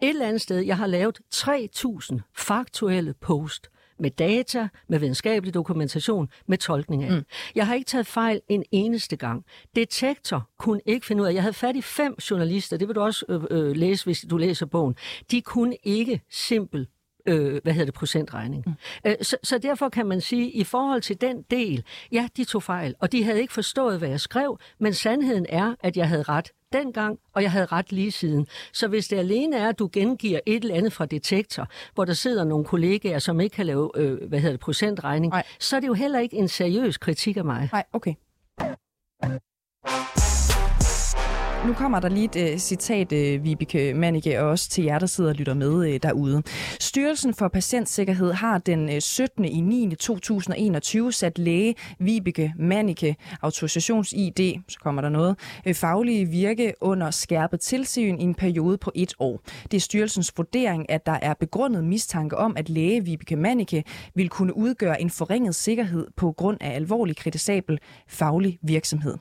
[0.02, 6.28] Et eller andet sted, jeg har lavet 3.000 faktuelle post med data, med videnskabelig dokumentation,
[6.47, 7.12] med tolkning af.
[7.12, 7.25] Mm.
[7.54, 9.44] Jeg har ikke taget fejl en eneste gang.
[9.76, 13.00] Detektor kunne ikke finde ud af, jeg havde fat i fem journalister, det vil du
[13.00, 14.97] også øh, øh, læse, hvis du læser bogen.
[15.30, 16.88] De kunne ikke simpelt
[17.26, 18.64] øh, hvad hedder det, procentregning.
[18.66, 18.73] Mm.
[19.07, 22.62] Øh, så, så derfor kan man sige, i forhold til den del, ja, de tog
[22.62, 26.23] fejl, og de havde ikke forstået, hvad jeg skrev, men sandheden er, at jeg havde
[26.23, 28.47] ret dengang, og jeg havde ret lige siden.
[28.73, 32.12] Så hvis det alene er, at du gengiver et eller andet fra detektor, hvor der
[32.12, 35.43] sidder nogle kollegaer, som ikke kan lave, øh, hvad hedder det, procentregning, Nej.
[35.61, 37.69] så er det jo heller ikke en seriøs kritik af mig.
[37.73, 38.14] Nej, okay.
[41.66, 45.06] Nu kommer der lige et uh, citat, uh, Vibeke Manike, og også til jer, der
[45.06, 46.42] sidder og lytter med uh, derude.
[46.80, 49.44] Styrelsen for Patientsikkerhed har den uh, 17.
[49.44, 49.95] i 9.
[49.95, 55.36] 2021 sat læge Vibeke Manike, autorisations-ID, så kommer der noget,
[55.67, 59.41] uh, faglige virke under skærpet tilsyn i en periode på et år.
[59.71, 63.84] Det er styrelsens vurdering, at der er begrundet mistanke om, at læge Vibeke Manike
[64.15, 69.15] vil kunne udgøre en forringet sikkerhed på grund af alvorlig kritisabel faglig virksomhed.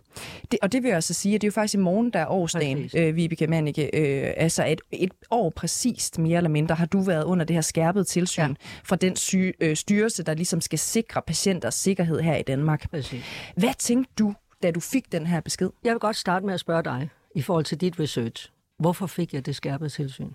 [0.52, 2.33] Det, og det vil jeg altså sige, at det er jo faktisk i morgen, der
[2.34, 3.90] årsdagen, øh, Vibeke Manike.
[3.94, 7.62] Øh, altså et, et år præcist, mere eller mindre, har du været under det her
[7.62, 8.54] skærpede tilsyn ja.
[8.84, 12.90] fra den sy, øh, styrelse, der ligesom skal sikre patienters sikkerhed her i Danmark.
[12.92, 13.24] Præcis.
[13.56, 15.70] Hvad tænkte du, da du fik den her besked?
[15.84, 18.50] Jeg vil godt starte med at spørge dig, i forhold til dit research.
[18.80, 20.30] Hvorfor fik jeg det skærpede tilsyn?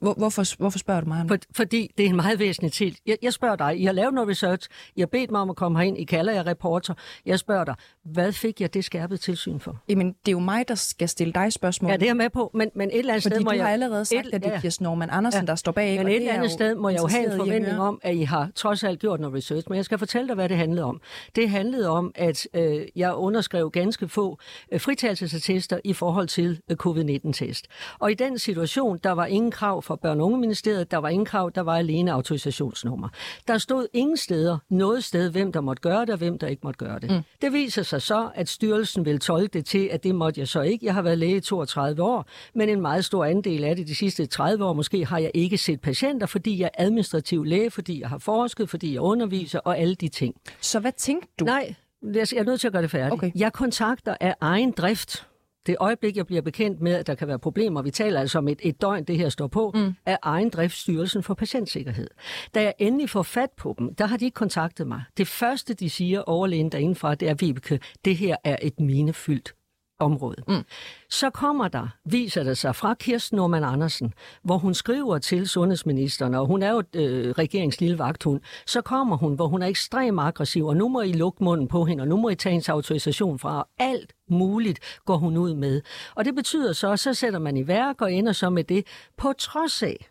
[0.00, 2.98] Hvor, hvorfor, hvorfor spørger du mig om For, fordi det er en meget væsentlig til.
[3.06, 5.56] Jeg, jeg spørger dig, I har lavet noget research, I har bedt mig om at
[5.56, 6.94] komme herind, I kalder jer reporter.
[7.26, 9.76] Jeg spørger dig, hvad fik jeg det skærpet tilsyn for?
[9.88, 11.90] Jamen, det er jo mig, der skal stille dig spørgsmål.
[11.90, 13.58] Ja, det er jeg med på, men, men et eller andet fordi sted må jeg...
[13.58, 15.46] du har allerede sagt, et, at det er Kirsten Norman Andersen, ja.
[15.46, 15.98] der står bag.
[15.98, 18.50] Men et eller andet sted må jeg jo have en forventning om, at I har
[18.54, 19.66] trods alt gjort noget research.
[19.68, 21.00] Men jeg skal fortælle dig, hvad det handlede om.
[21.36, 24.38] Det handlede om, at øh, jeg underskrev ganske få
[24.72, 27.66] øh, fritagelsesattester i forhold til øh, covid-19-test.
[27.98, 31.08] Og i den situation, der var ingen krav for børn og unge ministeriet, der var
[31.08, 33.08] ingen krav, der var alene autorisationsnummer.
[33.48, 36.60] Der stod ingen steder, noget sted, hvem der måtte gøre det, og hvem der ikke
[36.64, 37.10] måtte gøre det.
[37.10, 37.20] Mm.
[37.42, 40.60] Det viser sig så, at styrelsen vil tolke det til, at det måtte jeg så
[40.60, 40.86] ikke.
[40.86, 43.94] Jeg har været læge i 32 år, men en meget stor andel af det de
[43.94, 48.00] sidste 30 år måske har jeg ikke set patienter, fordi jeg er administrativ læge, fordi
[48.00, 50.34] jeg har forsket, fordi jeg underviser og alle de ting.
[50.60, 51.44] Så hvad tænkte du?
[51.44, 53.12] Nej, jeg er nødt til at gøre det færdigt.
[53.12, 53.30] Okay.
[53.34, 55.26] Jeg kontakter af egen drift
[55.66, 58.48] det øjeblik, jeg bliver bekendt med, at der kan være problemer, vi taler altså om
[58.48, 59.94] et, et døgn, det her står på, mm.
[60.06, 62.08] er egen driftsstyrelsen for patientsikkerhed.
[62.54, 65.02] Da jeg endelig får fat på dem, der har de ikke kontaktet mig.
[65.16, 69.54] Det første, de siger overlægen derindefra, det er, Vibeke, det her er et minefyldt
[70.04, 70.42] område.
[70.48, 70.64] Mm.
[71.10, 76.34] Så kommer der, viser det sig fra Kirsten Norman Andersen, hvor hun skriver til sundhedsministeren,
[76.34, 80.20] og hun er jo øh, regeringens lille vagthund, så kommer hun, hvor hun er ekstremt
[80.20, 82.68] aggressiv, og nu må I lukke munden på hende, og nu må I tage hendes
[82.68, 85.82] autorisation fra, og alt muligt går hun ud med.
[86.14, 88.86] Og det betyder så, så sætter man i værk og ender så med det,
[89.16, 90.08] på trods af,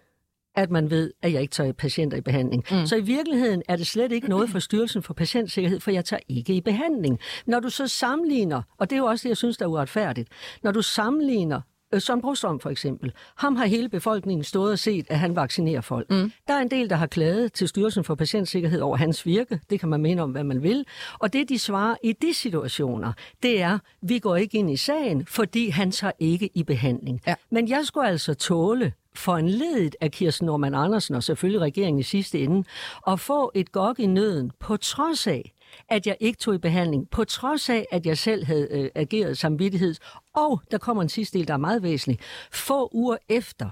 [0.56, 2.64] at man ved, at jeg ikke tager patienter i behandling.
[2.72, 2.86] Mm.
[2.86, 6.20] Så i virkeligheden er det slet ikke noget for Styrelsen for Patientsikkerhed, for jeg tager
[6.30, 7.20] ikke i behandling.
[7.46, 10.30] Når du så sammenligner, og det er jo også det, jeg synes, der er uretfærdigt,
[10.64, 11.62] når du sammenligner
[12.02, 13.12] Søren Brostrøm for eksempel.
[13.36, 16.10] Ham har hele befolkningen stået og set, at han vaccinerer folk.
[16.10, 16.32] Mm.
[16.48, 19.60] Der er en del, der har klaget til Styrelsen for Patientsikkerhed over hans virke.
[19.70, 20.86] Det kan man mene om, hvad man vil.
[21.20, 25.26] Og det, de svarer i de situationer, det er, vi går ikke ind i sagen,
[25.26, 27.22] fordi han tager ikke i behandling.
[27.28, 27.36] Ja.
[27.50, 32.00] Men jeg skulle altså tåle for en ledet af Kirsten Norman Andersen og selvfølgelig regeringen
[32.00, 32.64] i sidste ende,
[33.08, 35.54] at få et gok i nøden på trods af,
[35.90, 39.38] at jeg ikke tog i behandling, på trods af, at jeg selv havde øh, ageret
[39.38, 39.96] samvittighed.
[40.36, 42.20] Og der kommer en sidste del, der er meget væsentlig.
[42.52, 43.70] Få uger efter,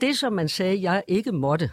[0.00, 1.70] det som man sagde, jeg ikke måtte,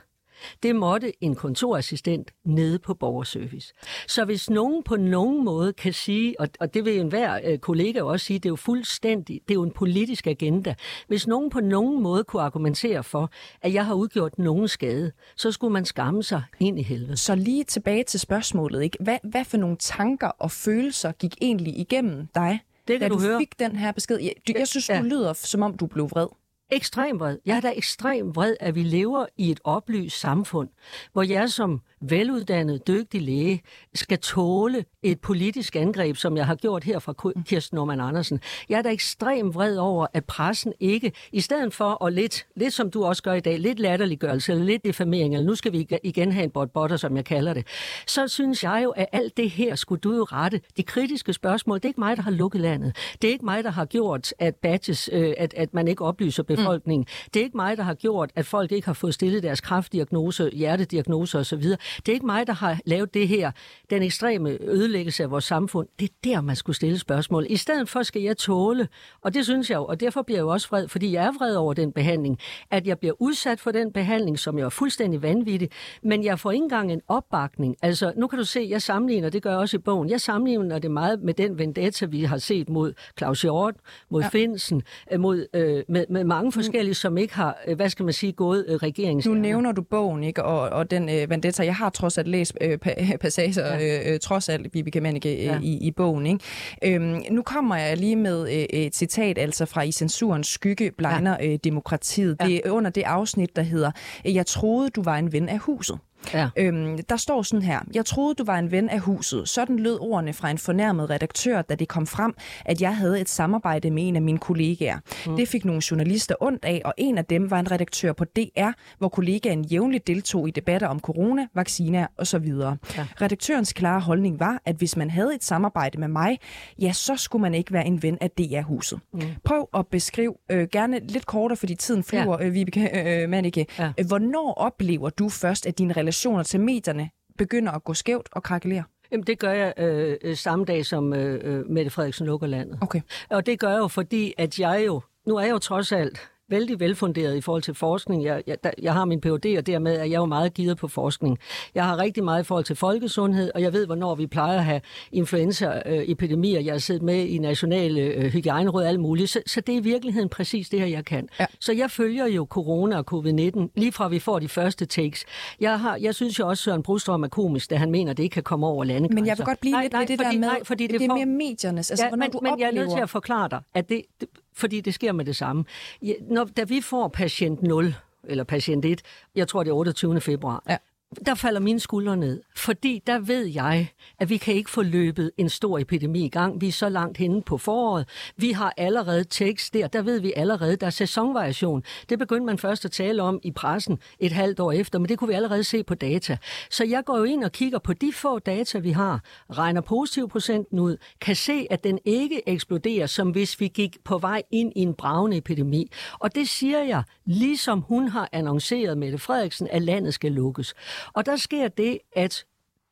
[0.63, 3.73] det måtte en kontorassistent nede på borgerservice.
[4.07, 8.01] Så hvis nogen på nogen måde kan sige, og, og det vil enhver øh, kollega
[8.01, 10.75] også sige, det er jo fuldstændig, det er jo en politisk agenda.
[11.07, 13.29] Hvis nogen på nogen måde kunne argumentere for,
[13.61, 17.17] at jeg har udgjort nogen skade, så skulle man skamme sig ind i helvede.
[17.17, 18.97] Så lige tilbage til spørgsmålet, ikke?
[18.99, 23.21] Hvad, hvad for nogle tanker og følelser gik egentlig igennem dig, det kan da du,
[23.21, 23.39] du høre.
[23.39, 24.19] fik den her besked?
[24.19, 26.27] Jeg, jeg synes, du lyder, som om du blev vred.
[26.71, 27.37] Ekstrem vred.
[27.45, 30.69] Jeg er da ekstrem vred, at vi lever i et oplyst samfund,
[31.13, 33.61] hvor jeg som veluddannet, dygtig læge
[33.93, 37.13] skal tåle et politisk angreb, som jeg har gjort her fra
[37.45, 38.39] Kirsten Norman Andersen.
[38.69, 42.73] Jeg er da ekstrem vred over, at pressen ikke, i stedet for og lidt, lidt
[42.73, 45.87] som du også gør i dag, lidt latterliggørelse eller lidt defamering, eller nu skal vi
[46.03, 47.67] igen have en bot som jeg kalder det,
[48.07, 50.61] så synes jeg jo, at alt det her skulle du jo rette.
[50.77, 52.95] De kritiske spørgsmål, det er ikke mig, der har lukket landet.
[53.21, 56.43] Det er ikke mig, der har gjort, at badges, øh, at, at man ikke oplyser
[56.43, 57.01] befolkningen.
[57.01, 57.29] Mm.
[57.33, 60.49] Det er ikke mig, der har gjort, at folk ikke har fået stillet deres kraftdiagnose,
[60.53, 61.63] hjertediagnose osv.
[61.97, 63.51] Det er ikke mig, der har lavet det her,
[63.89, 65.87] den ekstreme ødelæggelse af vores samfund.
[65.99, 67.45] Det er der, man skulle stille spørgsmål.
[67.49, 68.87] I stedet for skal jeg tåle,
[69.21, 71.31] og det synes jeg jo, og derfor bliver jeg jo også vred, fordi jeg er
[71.31, 72.39] vred over den behandling,
[72.71, 75.69] at jeg bliver udsat for den behandling, som jeg er fuldstændig vanvittig,
[76.03, 77.75] men jeg får ikke engang en opbakning.
[77.81, 80.79] Altså, nu kan du se, jeg sammenligner, det gør jeg også i bogen, jeg sammenligner
[80.79, 83.75] det meget med den vendetta, vi har set mod Claus Hjort,
[84.09, 84.27] mod ja.
[84.27, 88.13] Finsen, øh, mod, øh, med, med mange forskellige, som ikke har, øh, hvad skal man
[88.13, 89.25] sige, gået øh, regeringens...
[89.25, 92.57] Nu nævner du bogen, ikke, og, og den øh, vendetta, jeg har trods alt læst
[92.61, 92.77] øh,
[93.21, 94.13] passager, ja.
[94.13, 95.59] øh, trods alt, Vibeke Mannicke, øh, ja.
[95.61, 96.25] i, i bogen.
[96.25, 96.95] Ikke?
[96.95, 101.37] Øhm, nu kommer jeg lige med øh, et citat altså fra I censurens skygge blegner
[101.39, 101.47] ja.
[101.47, 102.41] øh, demokratiet.
[102.41, 103.91] Det er under det afsnit, der hedder,
[104.25, 105.99] jeg troede, du var en ven af huset.
[106.33, 106.49] Ja.
[106.57, 107.79] Øhm, der står sådan her.
[107.93, 109.49] Jeg troede, du var en ven af huset.
[109.49, 112.33] Sådan lød ordene fra en fornærmet redaktør, da det kom frem,
[112.65, 114.97] at jeg havde et samarbejde med en af mine kollegaer.
[115.27, 115.35] Mm.
[115.35, 118.69] Det fik nogle journalister ondt af, og en af dem var en redaktør på DR,
[118.97, 122.45] hvor kollegaen jævnligt deltog i debatter om corona, vacciner osv.
[122.45, 122.73] Ja.
[123.21, 126.37] Redaktørens klare holdning var, at hvis man havde et samarbejde med mig,
[126.81, 128.99] ja, så skulle man ikke være en ven af DR-huset.
[129.13, 129.21] Mm.
[129.43, 132.45] Prøv at beskrive, øh, gerne lidt kortere, fordi tiden flyver, ja.
[132.45, 133.65] øh, Vibeke øh, Manike.
[133.79, 133.91] Ja.
[134.07, 138.43] Hvornår oplever du først, at din relation relationer til medierne begynder at gå skævt og
[138.43, 138.83] krakelere?
[139.11, 142.77] Jamen, det gør jeg øh, øh, samme dag, som øh, øh, Mette Frederiksen lukker landet.
[142.81, 143.01] Okay.
[143.29, 146.30] Og det gør jeg jo, fordi at jeg jo, nu er jeg jo trods alt
[146.51, 148.23] vældig velfunderet i forhold til forskning.
[148.23, 151.37] Jeg, jeg, jeg har min Ph.D., og dermed er jeg jo meget givet på forskning.
[151.75, 154.65] Jeg har rigtig meget i forhold til folkesundhed, og jeg ved, hvornår vi plejer at
[154.65, 156.59] have influenza-epidemier.
[156.59, 159.29] Jeg har siddet med i nationale øh, hygiejneråd og alt muligt.
[159.29, 161.29] Så, så det er i virkeligheden præcis det her, jeg kan.
[161.39, 161.45] Ja.
[161.59, 165.25] Så jeg følger jo corona og covid-19, lige fra vi får de første takes.
[165.59, 168.17] Jeg, har, jeg synes jo også, at Søren Brostrøm er komisk, da han mener, at
[168.17, 169.13] det ikke kan komme over landet.
[169.13, 170.87] Men jeg vil godt blive nej, lidt nej, ved det fordi, der med, nej, fordi
[170.87, 171.15] det, det er får...
[171.15, 171.91] mere mediernes.
[171.91, 172.69] Altså, ja, men, du men oplever...
[172.69, 175.35] jeg er nødt til at forklare dig, at det, det fordi det sker med det
[175.35, 175.63] samme.
[176.01, 179.01] Ja, når, da vi får patient 0, eller patient 1,
[179.35, 180.21] jeg tror det er 28.
[180.21, 180.77] februar, ja
[181.25, 183.87] der falder mine skuldre ned, fordi der ved jeg,
[184.19, 186.61] at vi kan ikke få løbet en stor epidemi i gang.
[186.61, 188.07] Vi er så langt henne på foråret.
[188.37, 191.83] Vi har allerede tekst der, der ved vi allerede, der er sæsonvariation.
[192.09, 195.19] Det begyndte man først at tale om i pressen et halvt år efter, men det
[195.19, 196.37] kunne vi allerede se på data.
[196.69, 200.29] Så jeg går jo ind og kigger på de få data, vi har, regner positiv
[200.29, 204.71] procenten ud, kan se, at den ikke eksploderer, som hvis vi gik på vej ind
[204.75, 205.91] i en bravende epidemi.
[206.19, 210.73] Og det siger jeg, ligesom hun har annonceret, Mette Frederiksen, at landet skal lukkes.
[211.13, 212.45] Og der sker det, at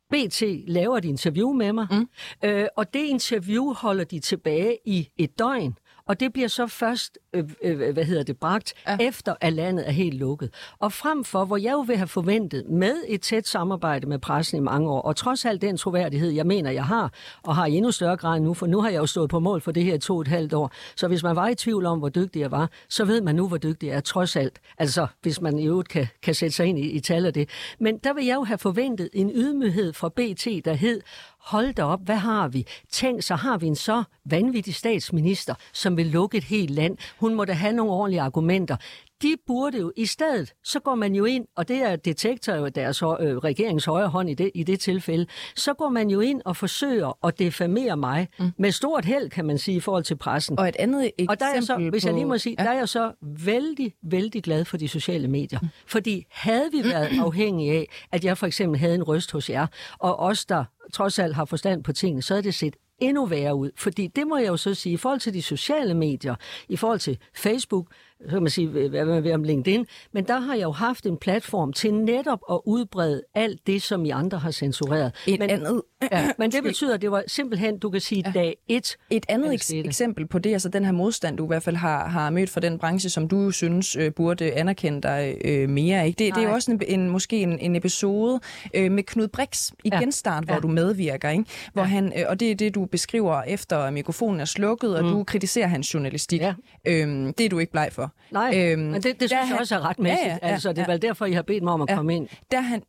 [0.10, 2.10] BT laver et interview med mig, mm.
[2.50, 5.78] øh, og det interview holder de tilbage i et døgn.
[6.10, 8.98] Og det bliver så først, øh, øh, hvad hedder det, bragt, ja.
[9.00, 10.54] efter at landet er helt lukket.
[10.80, 14.58] Og frem for, hvor jeg jo vil have forventet, med et tæt samarbejde med pressen
[14.58, 17.74] i mange år, og trods alt den troværdighed, jeg mener, jeg har, og har i
[17.74, 19.93] endnu større grad nu, for nu har jeg jo stået på mål for det her
[19.93, 20.72] i to og et halvt år.
[20.95, 23.48] Så hvis man var i tvivl om, hvor dygtig jeg var, så ved man nu,
[23.48, 24.60] hvor dygtig jeg er, trods alt.
[24.78, 27.50] Altså, hvis man i øvrigt kan, kan sætte sig ind i, i tal af det.
[27.80, 31.02] Men der vil jeg jo have forventet en ydmyghed fra BT, der hed,
[31.50, 32.66] hold da op, hvad har vi?
[32.92, 36.98] Tænk, så har vi en så vanvittig statsminister, som vil lukke et helt land.
[37.20, 38.76] Hun må da have nogle ordentlige argumenter
[39.22, 42.68] de burde jo i stedet, så går man jo ind, og det er detektor jo
[42.68, 43.08] deres øh,
[43.38, 47.18] regeringens højre hånd i det, i det tilfælde, så går man jo ind og forsøger
[47.28, 48.52] at defamere mig mm.
[48.58, 50.60] med stort held, kan man sige, i forhold til pressen.
[50.60, 52.64] Og et andet eksempel Og der er så, hvis jeg lige må sige, ja.
[52.64, 55.60] der er jeg så vældig, vældig glad for de sociale medier.
[55.60, 55.68] Mm.
[55.88, 59.68] Fordi havde vi været afhængige af, at jeg for eksempel havde en røst hos jer,
[60.00, 63.56] og os, der trods alt har forstand på tingene, så er det set endnu værre
[63.56, 63.71] ud.
[63.78, 66.36] Fordi det må jeg jo så sige, i forhold til de sociale medier,
[66.69, 67.88] i forhold til Facebook,
[68.26, 71.06] så kan man sige, hvad man vil om LinkedIn, men der har jeg jo haft
[71.06, 75.12] en platform til netop at udbrede alt det, som I andre har censureret.
[75.28, 78.32] Et men, andet, ja, men det betyder, at det var simpelthen, du kan sige, ja.
[78.32, 78.98] dag et.
[79.10, 82.08] Et andet eks- eksempel på det, altså den her modstand, du i hvert fald har,
[82.08, 86.08] har mødt fra den branche, som du synes øh, burde anerkende dig øh, mere.
[86.08, 86.26] Ikke?
[86.26, 88.40] Det, det er jo også en, en, måske en, en episode
[88.74, 90.00] øh, med Knud Brix i Ja.
[90.00, 90.60] genstart, hvor Ja.
[90.60, 91.30] du medvirker.
[91.30, 91.46] Ikke?
[91.74, 95.24] Hvor han, øh, og det er det, du beskriver efter mikrofonen er slukket, og du
[95.24, 96.42] kritiserer hans journalistik.
[96.42, 96.54] Ja.
[96.88, 98.09] Øhm, det er du ikke bleg for.
[98.32, 100.22] Nej, Øhm, men det, det synes jeg han- også er retmæssigt.
[100.28, 100.91] Ja, ja, ja, altså, det er ja.
[100.91, 101.95] vel derfor, I har bedt mig om at Ja.
[101.95, 102.28] komme ind.
[102.52, 102.84] Der er han,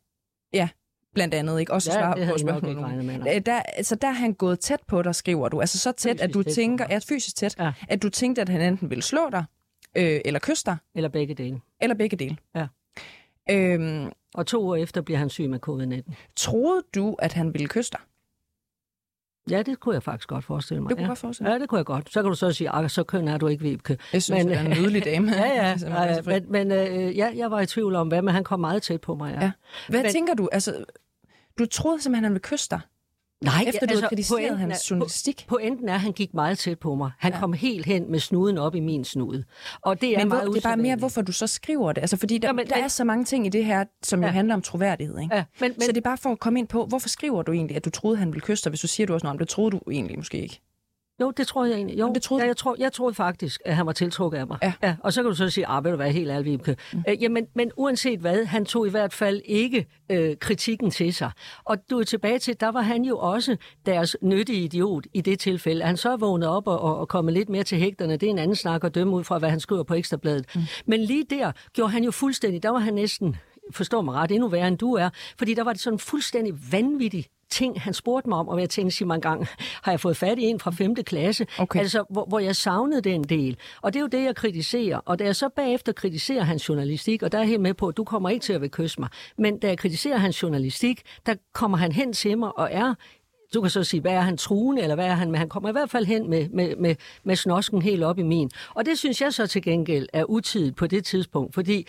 [0.53, 0.69] ja,
[1.13, 1.73] blandt andet, ikke?
[1.73, 3.03] Også Ja, svare på spørgsmål.
[3.03, 3.35] med.
[3.35, 5.59] Øh, Der, altså, der er han gået tæt på dig, skriver du.
[5.61, 7.71] Altså så tæt, Fysisk at du tæt tænker, ja, fysisk tæt, Ja.
[7.89, 9.43] at du tænkte, at han enten ville slå dig,
[9.97, 11.59] øh, eller kysse dig, Eller begge dele.
[11.81, 12.37] eller begge dele.
[12.55, 12.67] Ja.
[13.49, 16.13] Øhm, Og to år efter bliver han syg med covid-19.
[16.35, 17.99] troede du, at han ville kysse dig?
[19.49, 20.89] Ja, det kunne jeg faktisk godt forestille mig.
[20.89, 21.03] Det kunne ja.
[21.03, 21.53] jeg godt forestille mig.
[21.55, 22.13] Ja, det kunne jeg godt.
[22.13, 23.97] Så kan du så sige, at så køn er du ikke, Vibeke.
[24.13, 25.31] Jeg synes, Men- det er en nydelig dame.
[25.35, 26.21] Ja, ja.
[26.25, 29.01] Men men øh, ja, jeg var i tvivl om hvad, men han kom meget tæt
[29.01, 29.33] på mig.
[29.33, 29.43] Ja.
[29.43, 29.51] Ja.
[29.89, 30.49] Hvad men- tænker du?
[30.51, 30.83] Altså,
[31.59, 32.79] du troede simpelthen, han ville kysse dig,
[33.43, 35.41] Nej, efter du havde kritiseret pointen hans journalistik?
[35.41, 37.11] Po- pointen er, at han gik meget tæt på mig.
[37.19, 37.39] Han Ja.
[37.39, 39.43] kom helt hen med snuden op i min snude.
[39.81, 42.01] Og det er Men meget hvor, det er bare mere, hvorfor du så skriver det.
[42.01, 44.19] Altså, fordi der, Ja, men- der men- er så mange ting i det her, som
[44.19, 44.31] jo Ja.
[44.31, 45.19] handler om troværdighed.
[45.19, 45.35] Ikke?
[45.35, 47.51] Ja, men, men, Så det er bare for at komme ind på, hvorfor skriver du
[47.51, 49.37] egentlig, at du troede, han ville kysse dig, hvis du siger, du også noget om
[49.39, 50.61] det, troede du egentlig måske ikke?
[51.21, 51.99] Jo, det tror jeg egentlig.
[51.99, 54.57] Jo, det troede ja, jeg, tror, jeg troede faktisk, at han var tiltrukket af mig.
[54.63, 54.73] Ja.
[54.83, 56.59] ja og så kan du så sige, ah, vil du være helt ærlig.
[56.93, 57.03] Mm.
[57.07, 61.31] Øh, jamen, men uanset hvad, han tog i hvert fald ikke øh, kritikken til sig.
[61.63, 65.39] Og du er tilbage til, der var han jo også deres nyttige idiot i det
[65.39, 65.83] tilfælde.
[65.83, 68.17] Han så vågnede op og, og, og kommet lidt mere til hægterne.
[68.17, 70.45] Det er en anden snak at dømme ud fra, hvad han skriver på Ekstrabladet.
[70.55, 70.61] Mm.
[70.85, 73.35] Men lige der gjorde han jo fuldstændig, der var han næsten,
[73.71, 75.09] forstår mig ret, endnu værre end du er.
[75.37, 78.97] Fordi der var det sådan fuldstændig vanvittigt ting, han spurgte mig om, og jeg tænkte,
[78.97, 79.47] sig mig en gang,
[79.83, 80.95] har jeg fået fat i en fra 5.
[80.95, 81.47] klasse?
[81.57, 81.79] Okay.
[81.79, 83.57] Altså, hvor, hvor jeg savnede den del.
[83.81, 84.97] Og det er jo det, jeg kritiserer.
[85.05, 87.97] Og da jeg så bagefter kritiserer hans journalistik, og der er helt med på, at
[87.97, 91.35] du kommer ikke til at vil kysse mig, men da jeg kritiserer hans journalistik, der
[91.53, 92.93] kommer han hen til mig og er
[93.53, 95.69] du kan så sige, hvad er han truende, eller hvad er han, men han kommer
[95.69, 98.51] i hvert fald hen med, med, med, med snosken helt op i min.
[98.73, 101.87] Og det synes jeg så til gengæld er utidigt på det tidspunkt, fordi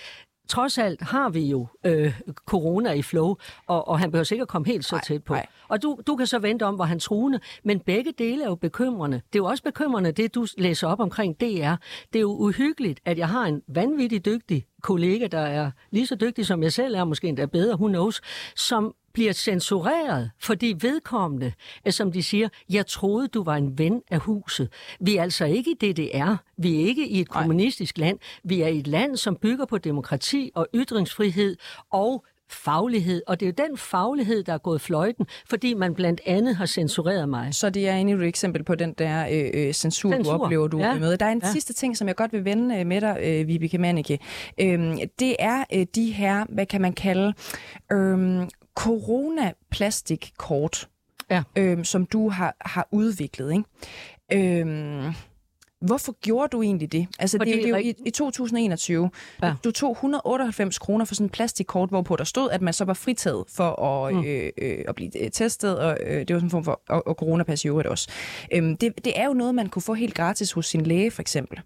[0.49, 3.35] trods alt har vi jo øh, corona i flow,
[3.67, 5.35] og, og han behøver sikkert komme helt så Nej, tæt på.
[5.35, 5.47] nej.
[5.69, 8.55] Og du, du kan så vente om, hvor han truende, men begge dele er jo
[8.55, 9.17] bekymrende.
[9.17, 11.45] Det er jo også bekymrende, det du læser op omkring DR.
[12.13, 16.15] Det er jo uhyggeligt, at jeg har en vanvittig dygtig kollega, der er lige så
[16.15, 18.21] dygtig som jeg selv er, måske endda bedre, who knows,
[18.57, 21.53] som bliver censureret, fordi vedkommende,
[21.91, 24.69] som de siger, jeg troede, du var en ven af huset.
[25.01, 26.37] Vi er altså ikke i DDR.
[26.57, 28.19] Vi er ikke i et kommunistisk land.
[28.45, 31.57] Vi er i et land, som bygger på demokrati og ytringsfrihed
[31.93, 36.21] og faglighed, og det er jo den faglighed, der er gået fløjten, fordi man blandt
[36.27, 37.55] andet har censureret mig.
[37.55, 40.43] Så det er endnu et eksempel på den der øh, øh, censur, censur, Censur, du
[40.45, 40.99] oplever, du ja.
[40.99, 41.17] med.
[41.17, 41.53] Der er en Ja.
[41.53, 44.19] sidste ting, som jeg godt vil vende øh, med dig, øh, Vibeke Mannicke.
[44.61, 47.33] Øhm, det er øh, de her, hvad kan man kalde,
[47.93, 50.89] øhm, coronaplastikkort,
[51.31, 51.43] Ja.
[51.57, 53.53] øhm, som du har, har udviklet.
[53.53, 53.65] Ikke?
[54.61, 55.13] Øhm,
[55.87, 57.07] Hvorfor gjorde du egentlig det?
[57.19, 59.11] Altså, Fordi det, det er jo i, i 2021.
[59.43, 59.55] Ja.
[59.65, 62.95] Du tog 198 kroner for sådan en plastikkort, hvorpå der stod, at man så var
[62.95, 64.25] fritaget for at, Mm.
[64.25, 67.07] øh, øh, at blive øh, testet, og øh, det var sådan en form for og,
[67.07, 68.09] og coronapas i øvrigt også.
[68.53, 71.21] Øhm, det, det er jo noget, man kunne få helt gratis hos sin læge, for
[71.23, 71.61] eksempel.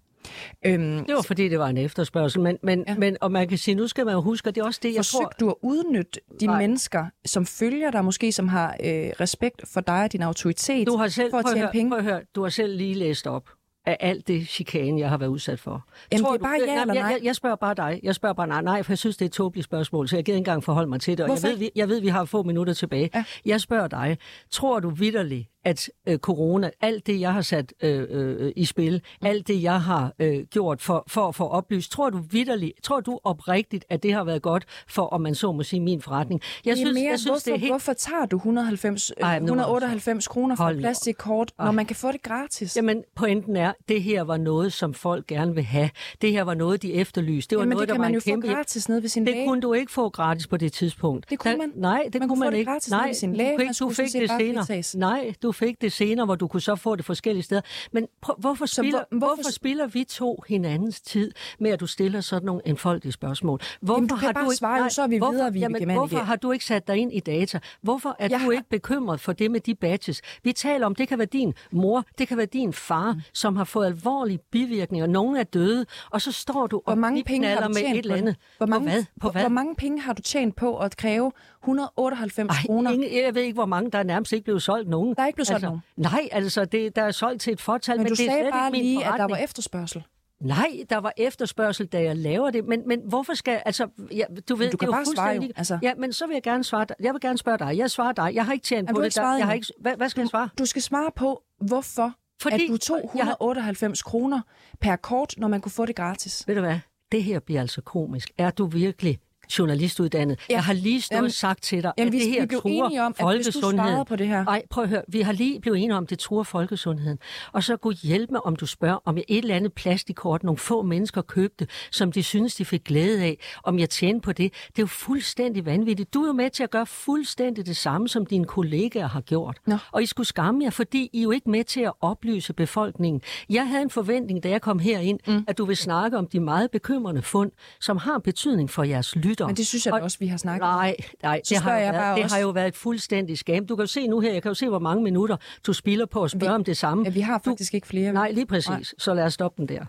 [0.65, 2.95] Øhm, Det var fordi, det var en efterspørgsel, men, men, ja.
[2.97, 4.95] Men og man kan sige, nu skal man jo huske, at det er også det,
[4.95, 5.19] jeg tror...
[5.21, 6.57] Forsøgte du at udnytte de Nej.
[6.61, 10.95] Mennesker, som følger dig, måske som har øh, respekt for dig og din autoritet, Du
[10.95, 11.89] har selv, for at tjene høre, penge?
[11.91, 13.49] prøv at høre, du har selv lige læst op
[13.87, 15.85] af alt det chikane, jeg har været udsat for.
[16.11, 17.11] Jamen, Tror det er bare ja eller jeg, nej.
[17.11, 17.99] jeg, jeg spørger bare dig.
[18.03, 20.25] Jeg spørger bare nej, nej, for jeg synes, det er et tåbeligt spørgsmål, så jeg
[20.25, 21.25] gider ikke engang forholde mig til det.
[21.25, 23.09] Og jeg ved, vi, jeg ved, vi har få minutter tilbage.
[23.15, 23.23] Ja.
[23.45, 24.17] Jeg spørger dig,
[24.51, 29.01] tror du vidderligt, at øh, corona, alt det, jeg har sat øh, øh, i spil,
[29.21, 32.99] alt det, jeg har øh, gjort for, for at få oplyst, tror du vidderligt, tror
[32.99, 36.41] du oprigtigt, at det har været godt for, om man så må sige, min forretning?
[36.65, 37.71] Jeg det synes, mere, jeg synes, hvorfor, det er helt...
[37.71, 42.23] hvorfor tager du 190, Ej, 198 kroner for et plastikkort, når man kan få det
[42.23, 42.77] gratis?
[42.77, 45.89] Jamen, pointen er, det her var noget, som folk gerne vil have.
[46.21, 47.49] Det her var noget, de efterlyste.
[47.49, 48.47] Det var Jamen, noget, det kan der man var jo kæmpe...
[48.47, 49.41] få gratis nede ved sin det læge.
[49.41, 51.29] Det kunne du ikke få gratis på det tidspunkt.
[51.29, 51.71] Det kunne man.
[51.71, 52.71] Da, nej, det man kunne man få ikke.
[52.71, 53.55] Gratis nej, ved sin læge.
[53.55, 54.83] du, ikke, du fik det senere.
[54.95, 57.61] Nej, du fik det senere, hvor du kunne så få det forskellige steder.
[57.91, 59.35] Men prøv, hvorfor, spiller, hvor, hvorfor...
[59.35, 63.59] hvorfor spiller vi to hinandens tid med, at du stiller sådan nogle enfoldige spørgsmål?
[63.81, 65.91] Hvorfor Jamen, du har du ikke, svare, nej, så er vi hvorfor, videre, vi jamen,
[65.91, 67.59] hvorfor har du ikke sat dig ind i data?
[67.81, 68.51] Hvorfor er jeg du har...
[68.51, 70.21] ikke bekymret for det med de badges?
[70.43, 73.21] Vi taler om, det kan være din mor, det kan være din far, mm.
[73.33, 75.07] som har fået alvorlige bivirkninger.
[75.07, 77.97] Nogle er døde, og så står du hvor og mange penge har du med et
[77.97, 78.35] eller andet.
[78.57, 79.05] Hvor mange, på hvad?
[79.21, 79.41] På hvad?
[79.41, 81.31] Hvor mange penge har du tjent på at kræve
[81.63, 82.91] 198 Ej, kroner?
[82.91, 85.15] Ingen, jeg ved ikke, hvor mange, der er nærmest ikke blevet solgt nogen.
[85.15, 85.81] Der er ikke blevet solgt altså, nogen?
[85.97, 88.43] Nej, altså, det, der er solgt til et fortal, men, men du det er sagde
[88.43, 89.13] slet bare ikke lige, forretning.
[89.23, 90.03] at der var efterspørgsel.
[90.39, 92.65] Nej, der var efterspørgsel, da jeg laver det.
[92.65, 93.61] Men, men hvorfor skal...
[93.65, 95.41] Altså, ja, du ved, men du kan det er bare svare jo.
[95.55, 95.79] Altså.
[95.81, 96.95] Ja, men så vil jeg gerne svare dig.
[96.99, 97.77] Jeg vil gerne spørge dig.
[97.77, 98.31] Jeg svarer dig.
[98.33, 99.15] Jeg har ikke tjent er på det.
[99.15, 100.49] Der, jeg har ikke, hvad, hvad skal du, jeg svare?
[100.59, 104.05] Du skal svare på, hvorfor Fordi, at du tog 198 jeg...
[104.05, 104.41] kroner
[104.81, 106.43] per kort, når man kunne få det gratis.
[106.47, 106.79] Ved du hvad?
[107.11, 108.31] Det her bliver altså komisk.
[108.37, 109.19] Er du virkelig
[109.59, 110.39] journalistuddannet.
[110.49, 110.53] Ja.
[110.53, 113.03] Jeg har lige stået og sagt til dig, jamen, at det her vi truer enige
[113.03, 114.05] om, folkesundheden.
[114.05, 114.43] på det her.
[114.43, 115.01] Nej, prøv at høre.
[115.07, 117.19] Vi har lige blevet enige om, at det truer folkesundheden.
[117.51, 120.57] Og så kunne hjælpe mig, om du spørger, om jeg et eller andet plastikkort, nogle
[120.57, 124.53] få mennesker købte, som de synes, de fik glæde af, om jeg tjener på det.
[124.67, 126.13] Det er jo fuldstændig vanvittigt.
[126.13, 129.57] Du er jo med til at gøre fuldstændig det samme, som dine kollegaer har gjort.
[129.67, 129.77] Nå.
[129.91, 133.21] Og I skulle skamme jer, fordi I er jo ikke med til at oplyse befolkningen.
[133.49, 135.43] Jeg havde en forventning, da jeg kom herind, mm.
[135.47, 139.47] at du vil snakke om de meget bekymrende fund, som har betydning for jeres lytter.
[139.47, 141.93] Men det synes jeg og, også, vi har snakket Nej, nej Så det, har, jeg
[141.93, 142.35] været, det også.
[142.35, 143.65] har jo været et fuldstændigt skam.
[143.67, 146.05] Du kan jo se nu her, jeg kan jo se, hvor mange minutter du spilder
[146.05, 147.03] på at spørge vi, om det samme.
[147.03, 148.13] Ja, vi har faktisk du, ikke flere.
[148.13, 148.69] Nej, lige præcis.
[148.69, 148.83] Nej.
[148.97, 149.85] Så lad os stoppe den der.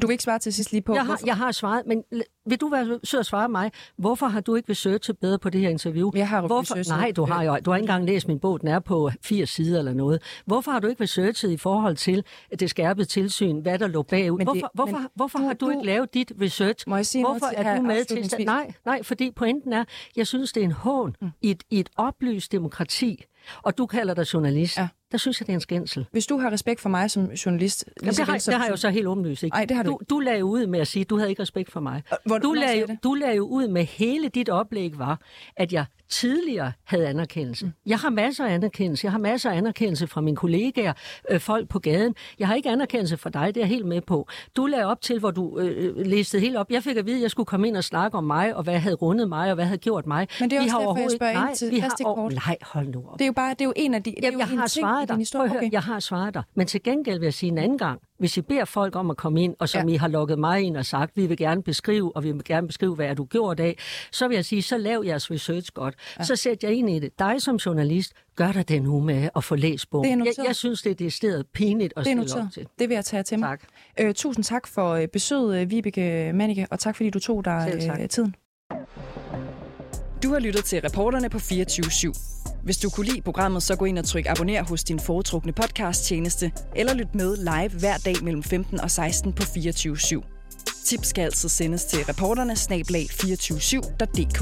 [0.00, 1.26] Du vil ikke svare til sidst lige på, jeg har, hvorfor?
[1.26, 2.04] Jeg har svaret, men
[2.46, 3.70] vil du være sød at svare mig?
[3.98, 6.10] Hvorfor har du ikke researchet bedre på det her interview?
[6.14, 6.88] Jeg har Hvorfor?
[6.96, 8.60] Nej, du har jo du har ikke engang læst min bog.
[8.60, 10.22] Den er på fire sider eller noget.
[10.46, 12.24] Hvorfor har du ikke researchet i forhold til
[12.60, 13.60] det skærpede tilsyn?
[13.60, 14.38] Hvad der lå bagud?
[14.38, 16.88] Men hvorfor det, hvorfor, men hvorfor har du, du ikke lavet dit research?
[16.88, 18.28] Må jeg sige hvorfor noget er du med til...
[18.28, 19.84] til Nej, nej, fordi pointen er,
[20.16, 21.30] jeg synes, det er en hån mm.
[21.42, 23.24] i, et, i et oplyst demokrati.
[23.62, 24.78] Og du kalder dig journalist.
[24.78, 24.88] Ja.
[25.12, 26.06] Der synes jeg, det er en skændsel.
[26.12, 27.84] Hvis du har respekt for mig som journalist...
[28.02, 29.54] Jamen, det, har, det har jeg jo så helt åbenlyst ikke.
[29.54, 31.42] Ej, det har du, du, du lagde ud med at sige, at du havde ikke
[31.42, 32.02] respekt for mig.
[32.24, 35.20] Hvor, du, lagde, du lagde jo ud med hele dit oplæg var,
[35.56, 37.66] at jeg tidligere havde anerkendelse.
[37.66, 37.72] Mm.
[37.86, 39.04] Jeg har masser af anerkendelse.
[39.04, 40.92] Jeg har masser af anerkendelse fra mine kollegaer,
[41.30, 42.14] øh, folk på gaden.
[42.38, 44.28] Jeg har ikke anerkendelse fra dig, det er jeg helt med på.
[44.56, 46.70] Du lagde op til, hvor du øh, læste helt op.
[46.70, 48.78] Jeg fik at vide, at jeg skulle komme ind og snakke om mig, og hvad
[48.78, 50.28] havde rundet mig, og hvad havde gjort mig.
[50.40, 52.32] Men det er vi også derfor, jeg spørger nej, ind til plastikkort.
[52.32, 53.18] Nej, hold nu op.
[53.18, 55.16] Det er jo bare det er jo en af de Jamen, jeg har svaret dig.
[55.16, 55.50] Historie.
[55.50, 55.72] Okay.
[55.72, 56.42] Jeg har svaret dig.
[56.54, 59.16] Men til gengæld vil jeg sige en anden gang, hvis I beder folk om at
[59.16, 59.94] komme ind, og som ja.
[59.94, 62.66] I har lukket mig ind og sagt, vi vil gerne beskrive, og vi vil gerne
[62.66, 63.76] beskrive, hvad er du gjort af,
[64.12, 65.94] så vil jeg sige, så lav jeres research godt.
[66.18, 66.24] Ja.
[66.24, 67.18] Så sæt jeg ind i det.
[67.18, 70.26] Dig som journalist, gør dig den med at få læst bogen.
[70.26, 72.66] Jeg, jeg synes, det er det stedet pinligt at det er stille op til.
[72.78, 73.48] Det vil jeg tage til mig.
[73.48, 73.62] Tak.
[74.00, 78.08] Øh, tusind tak for øh, besøget, Vibeke Manike, og tak fordi du tog dig øh,
[78.08, 78.34] tiden.
[80.22, 82.41] Du har lyttet til reporterne på 24 /7.
[82.64, 86.52] Hvis du kunne lide programmet, så gå ind og tryk abonner hos din foretrukne podcast-tjeneste,
[86.76, 90.84] eller lyt med live hver dag mellem 15 og 16 på 24 /7.
[90.86, 94.38] Tips skal altid sendes til reporterne snablag 247.dk.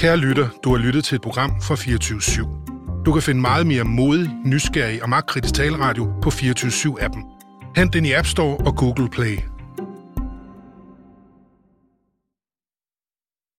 [0.00, 3.02] Kære lytter, du har lyttet til et program fra 24 /7.
[3.04, 7.22] Du kan finde meget mere modig, nysgerrig og magtkritisk taleradio på 24 7 appen
[7.76, 9.38] Hent den i App Store og Google Play.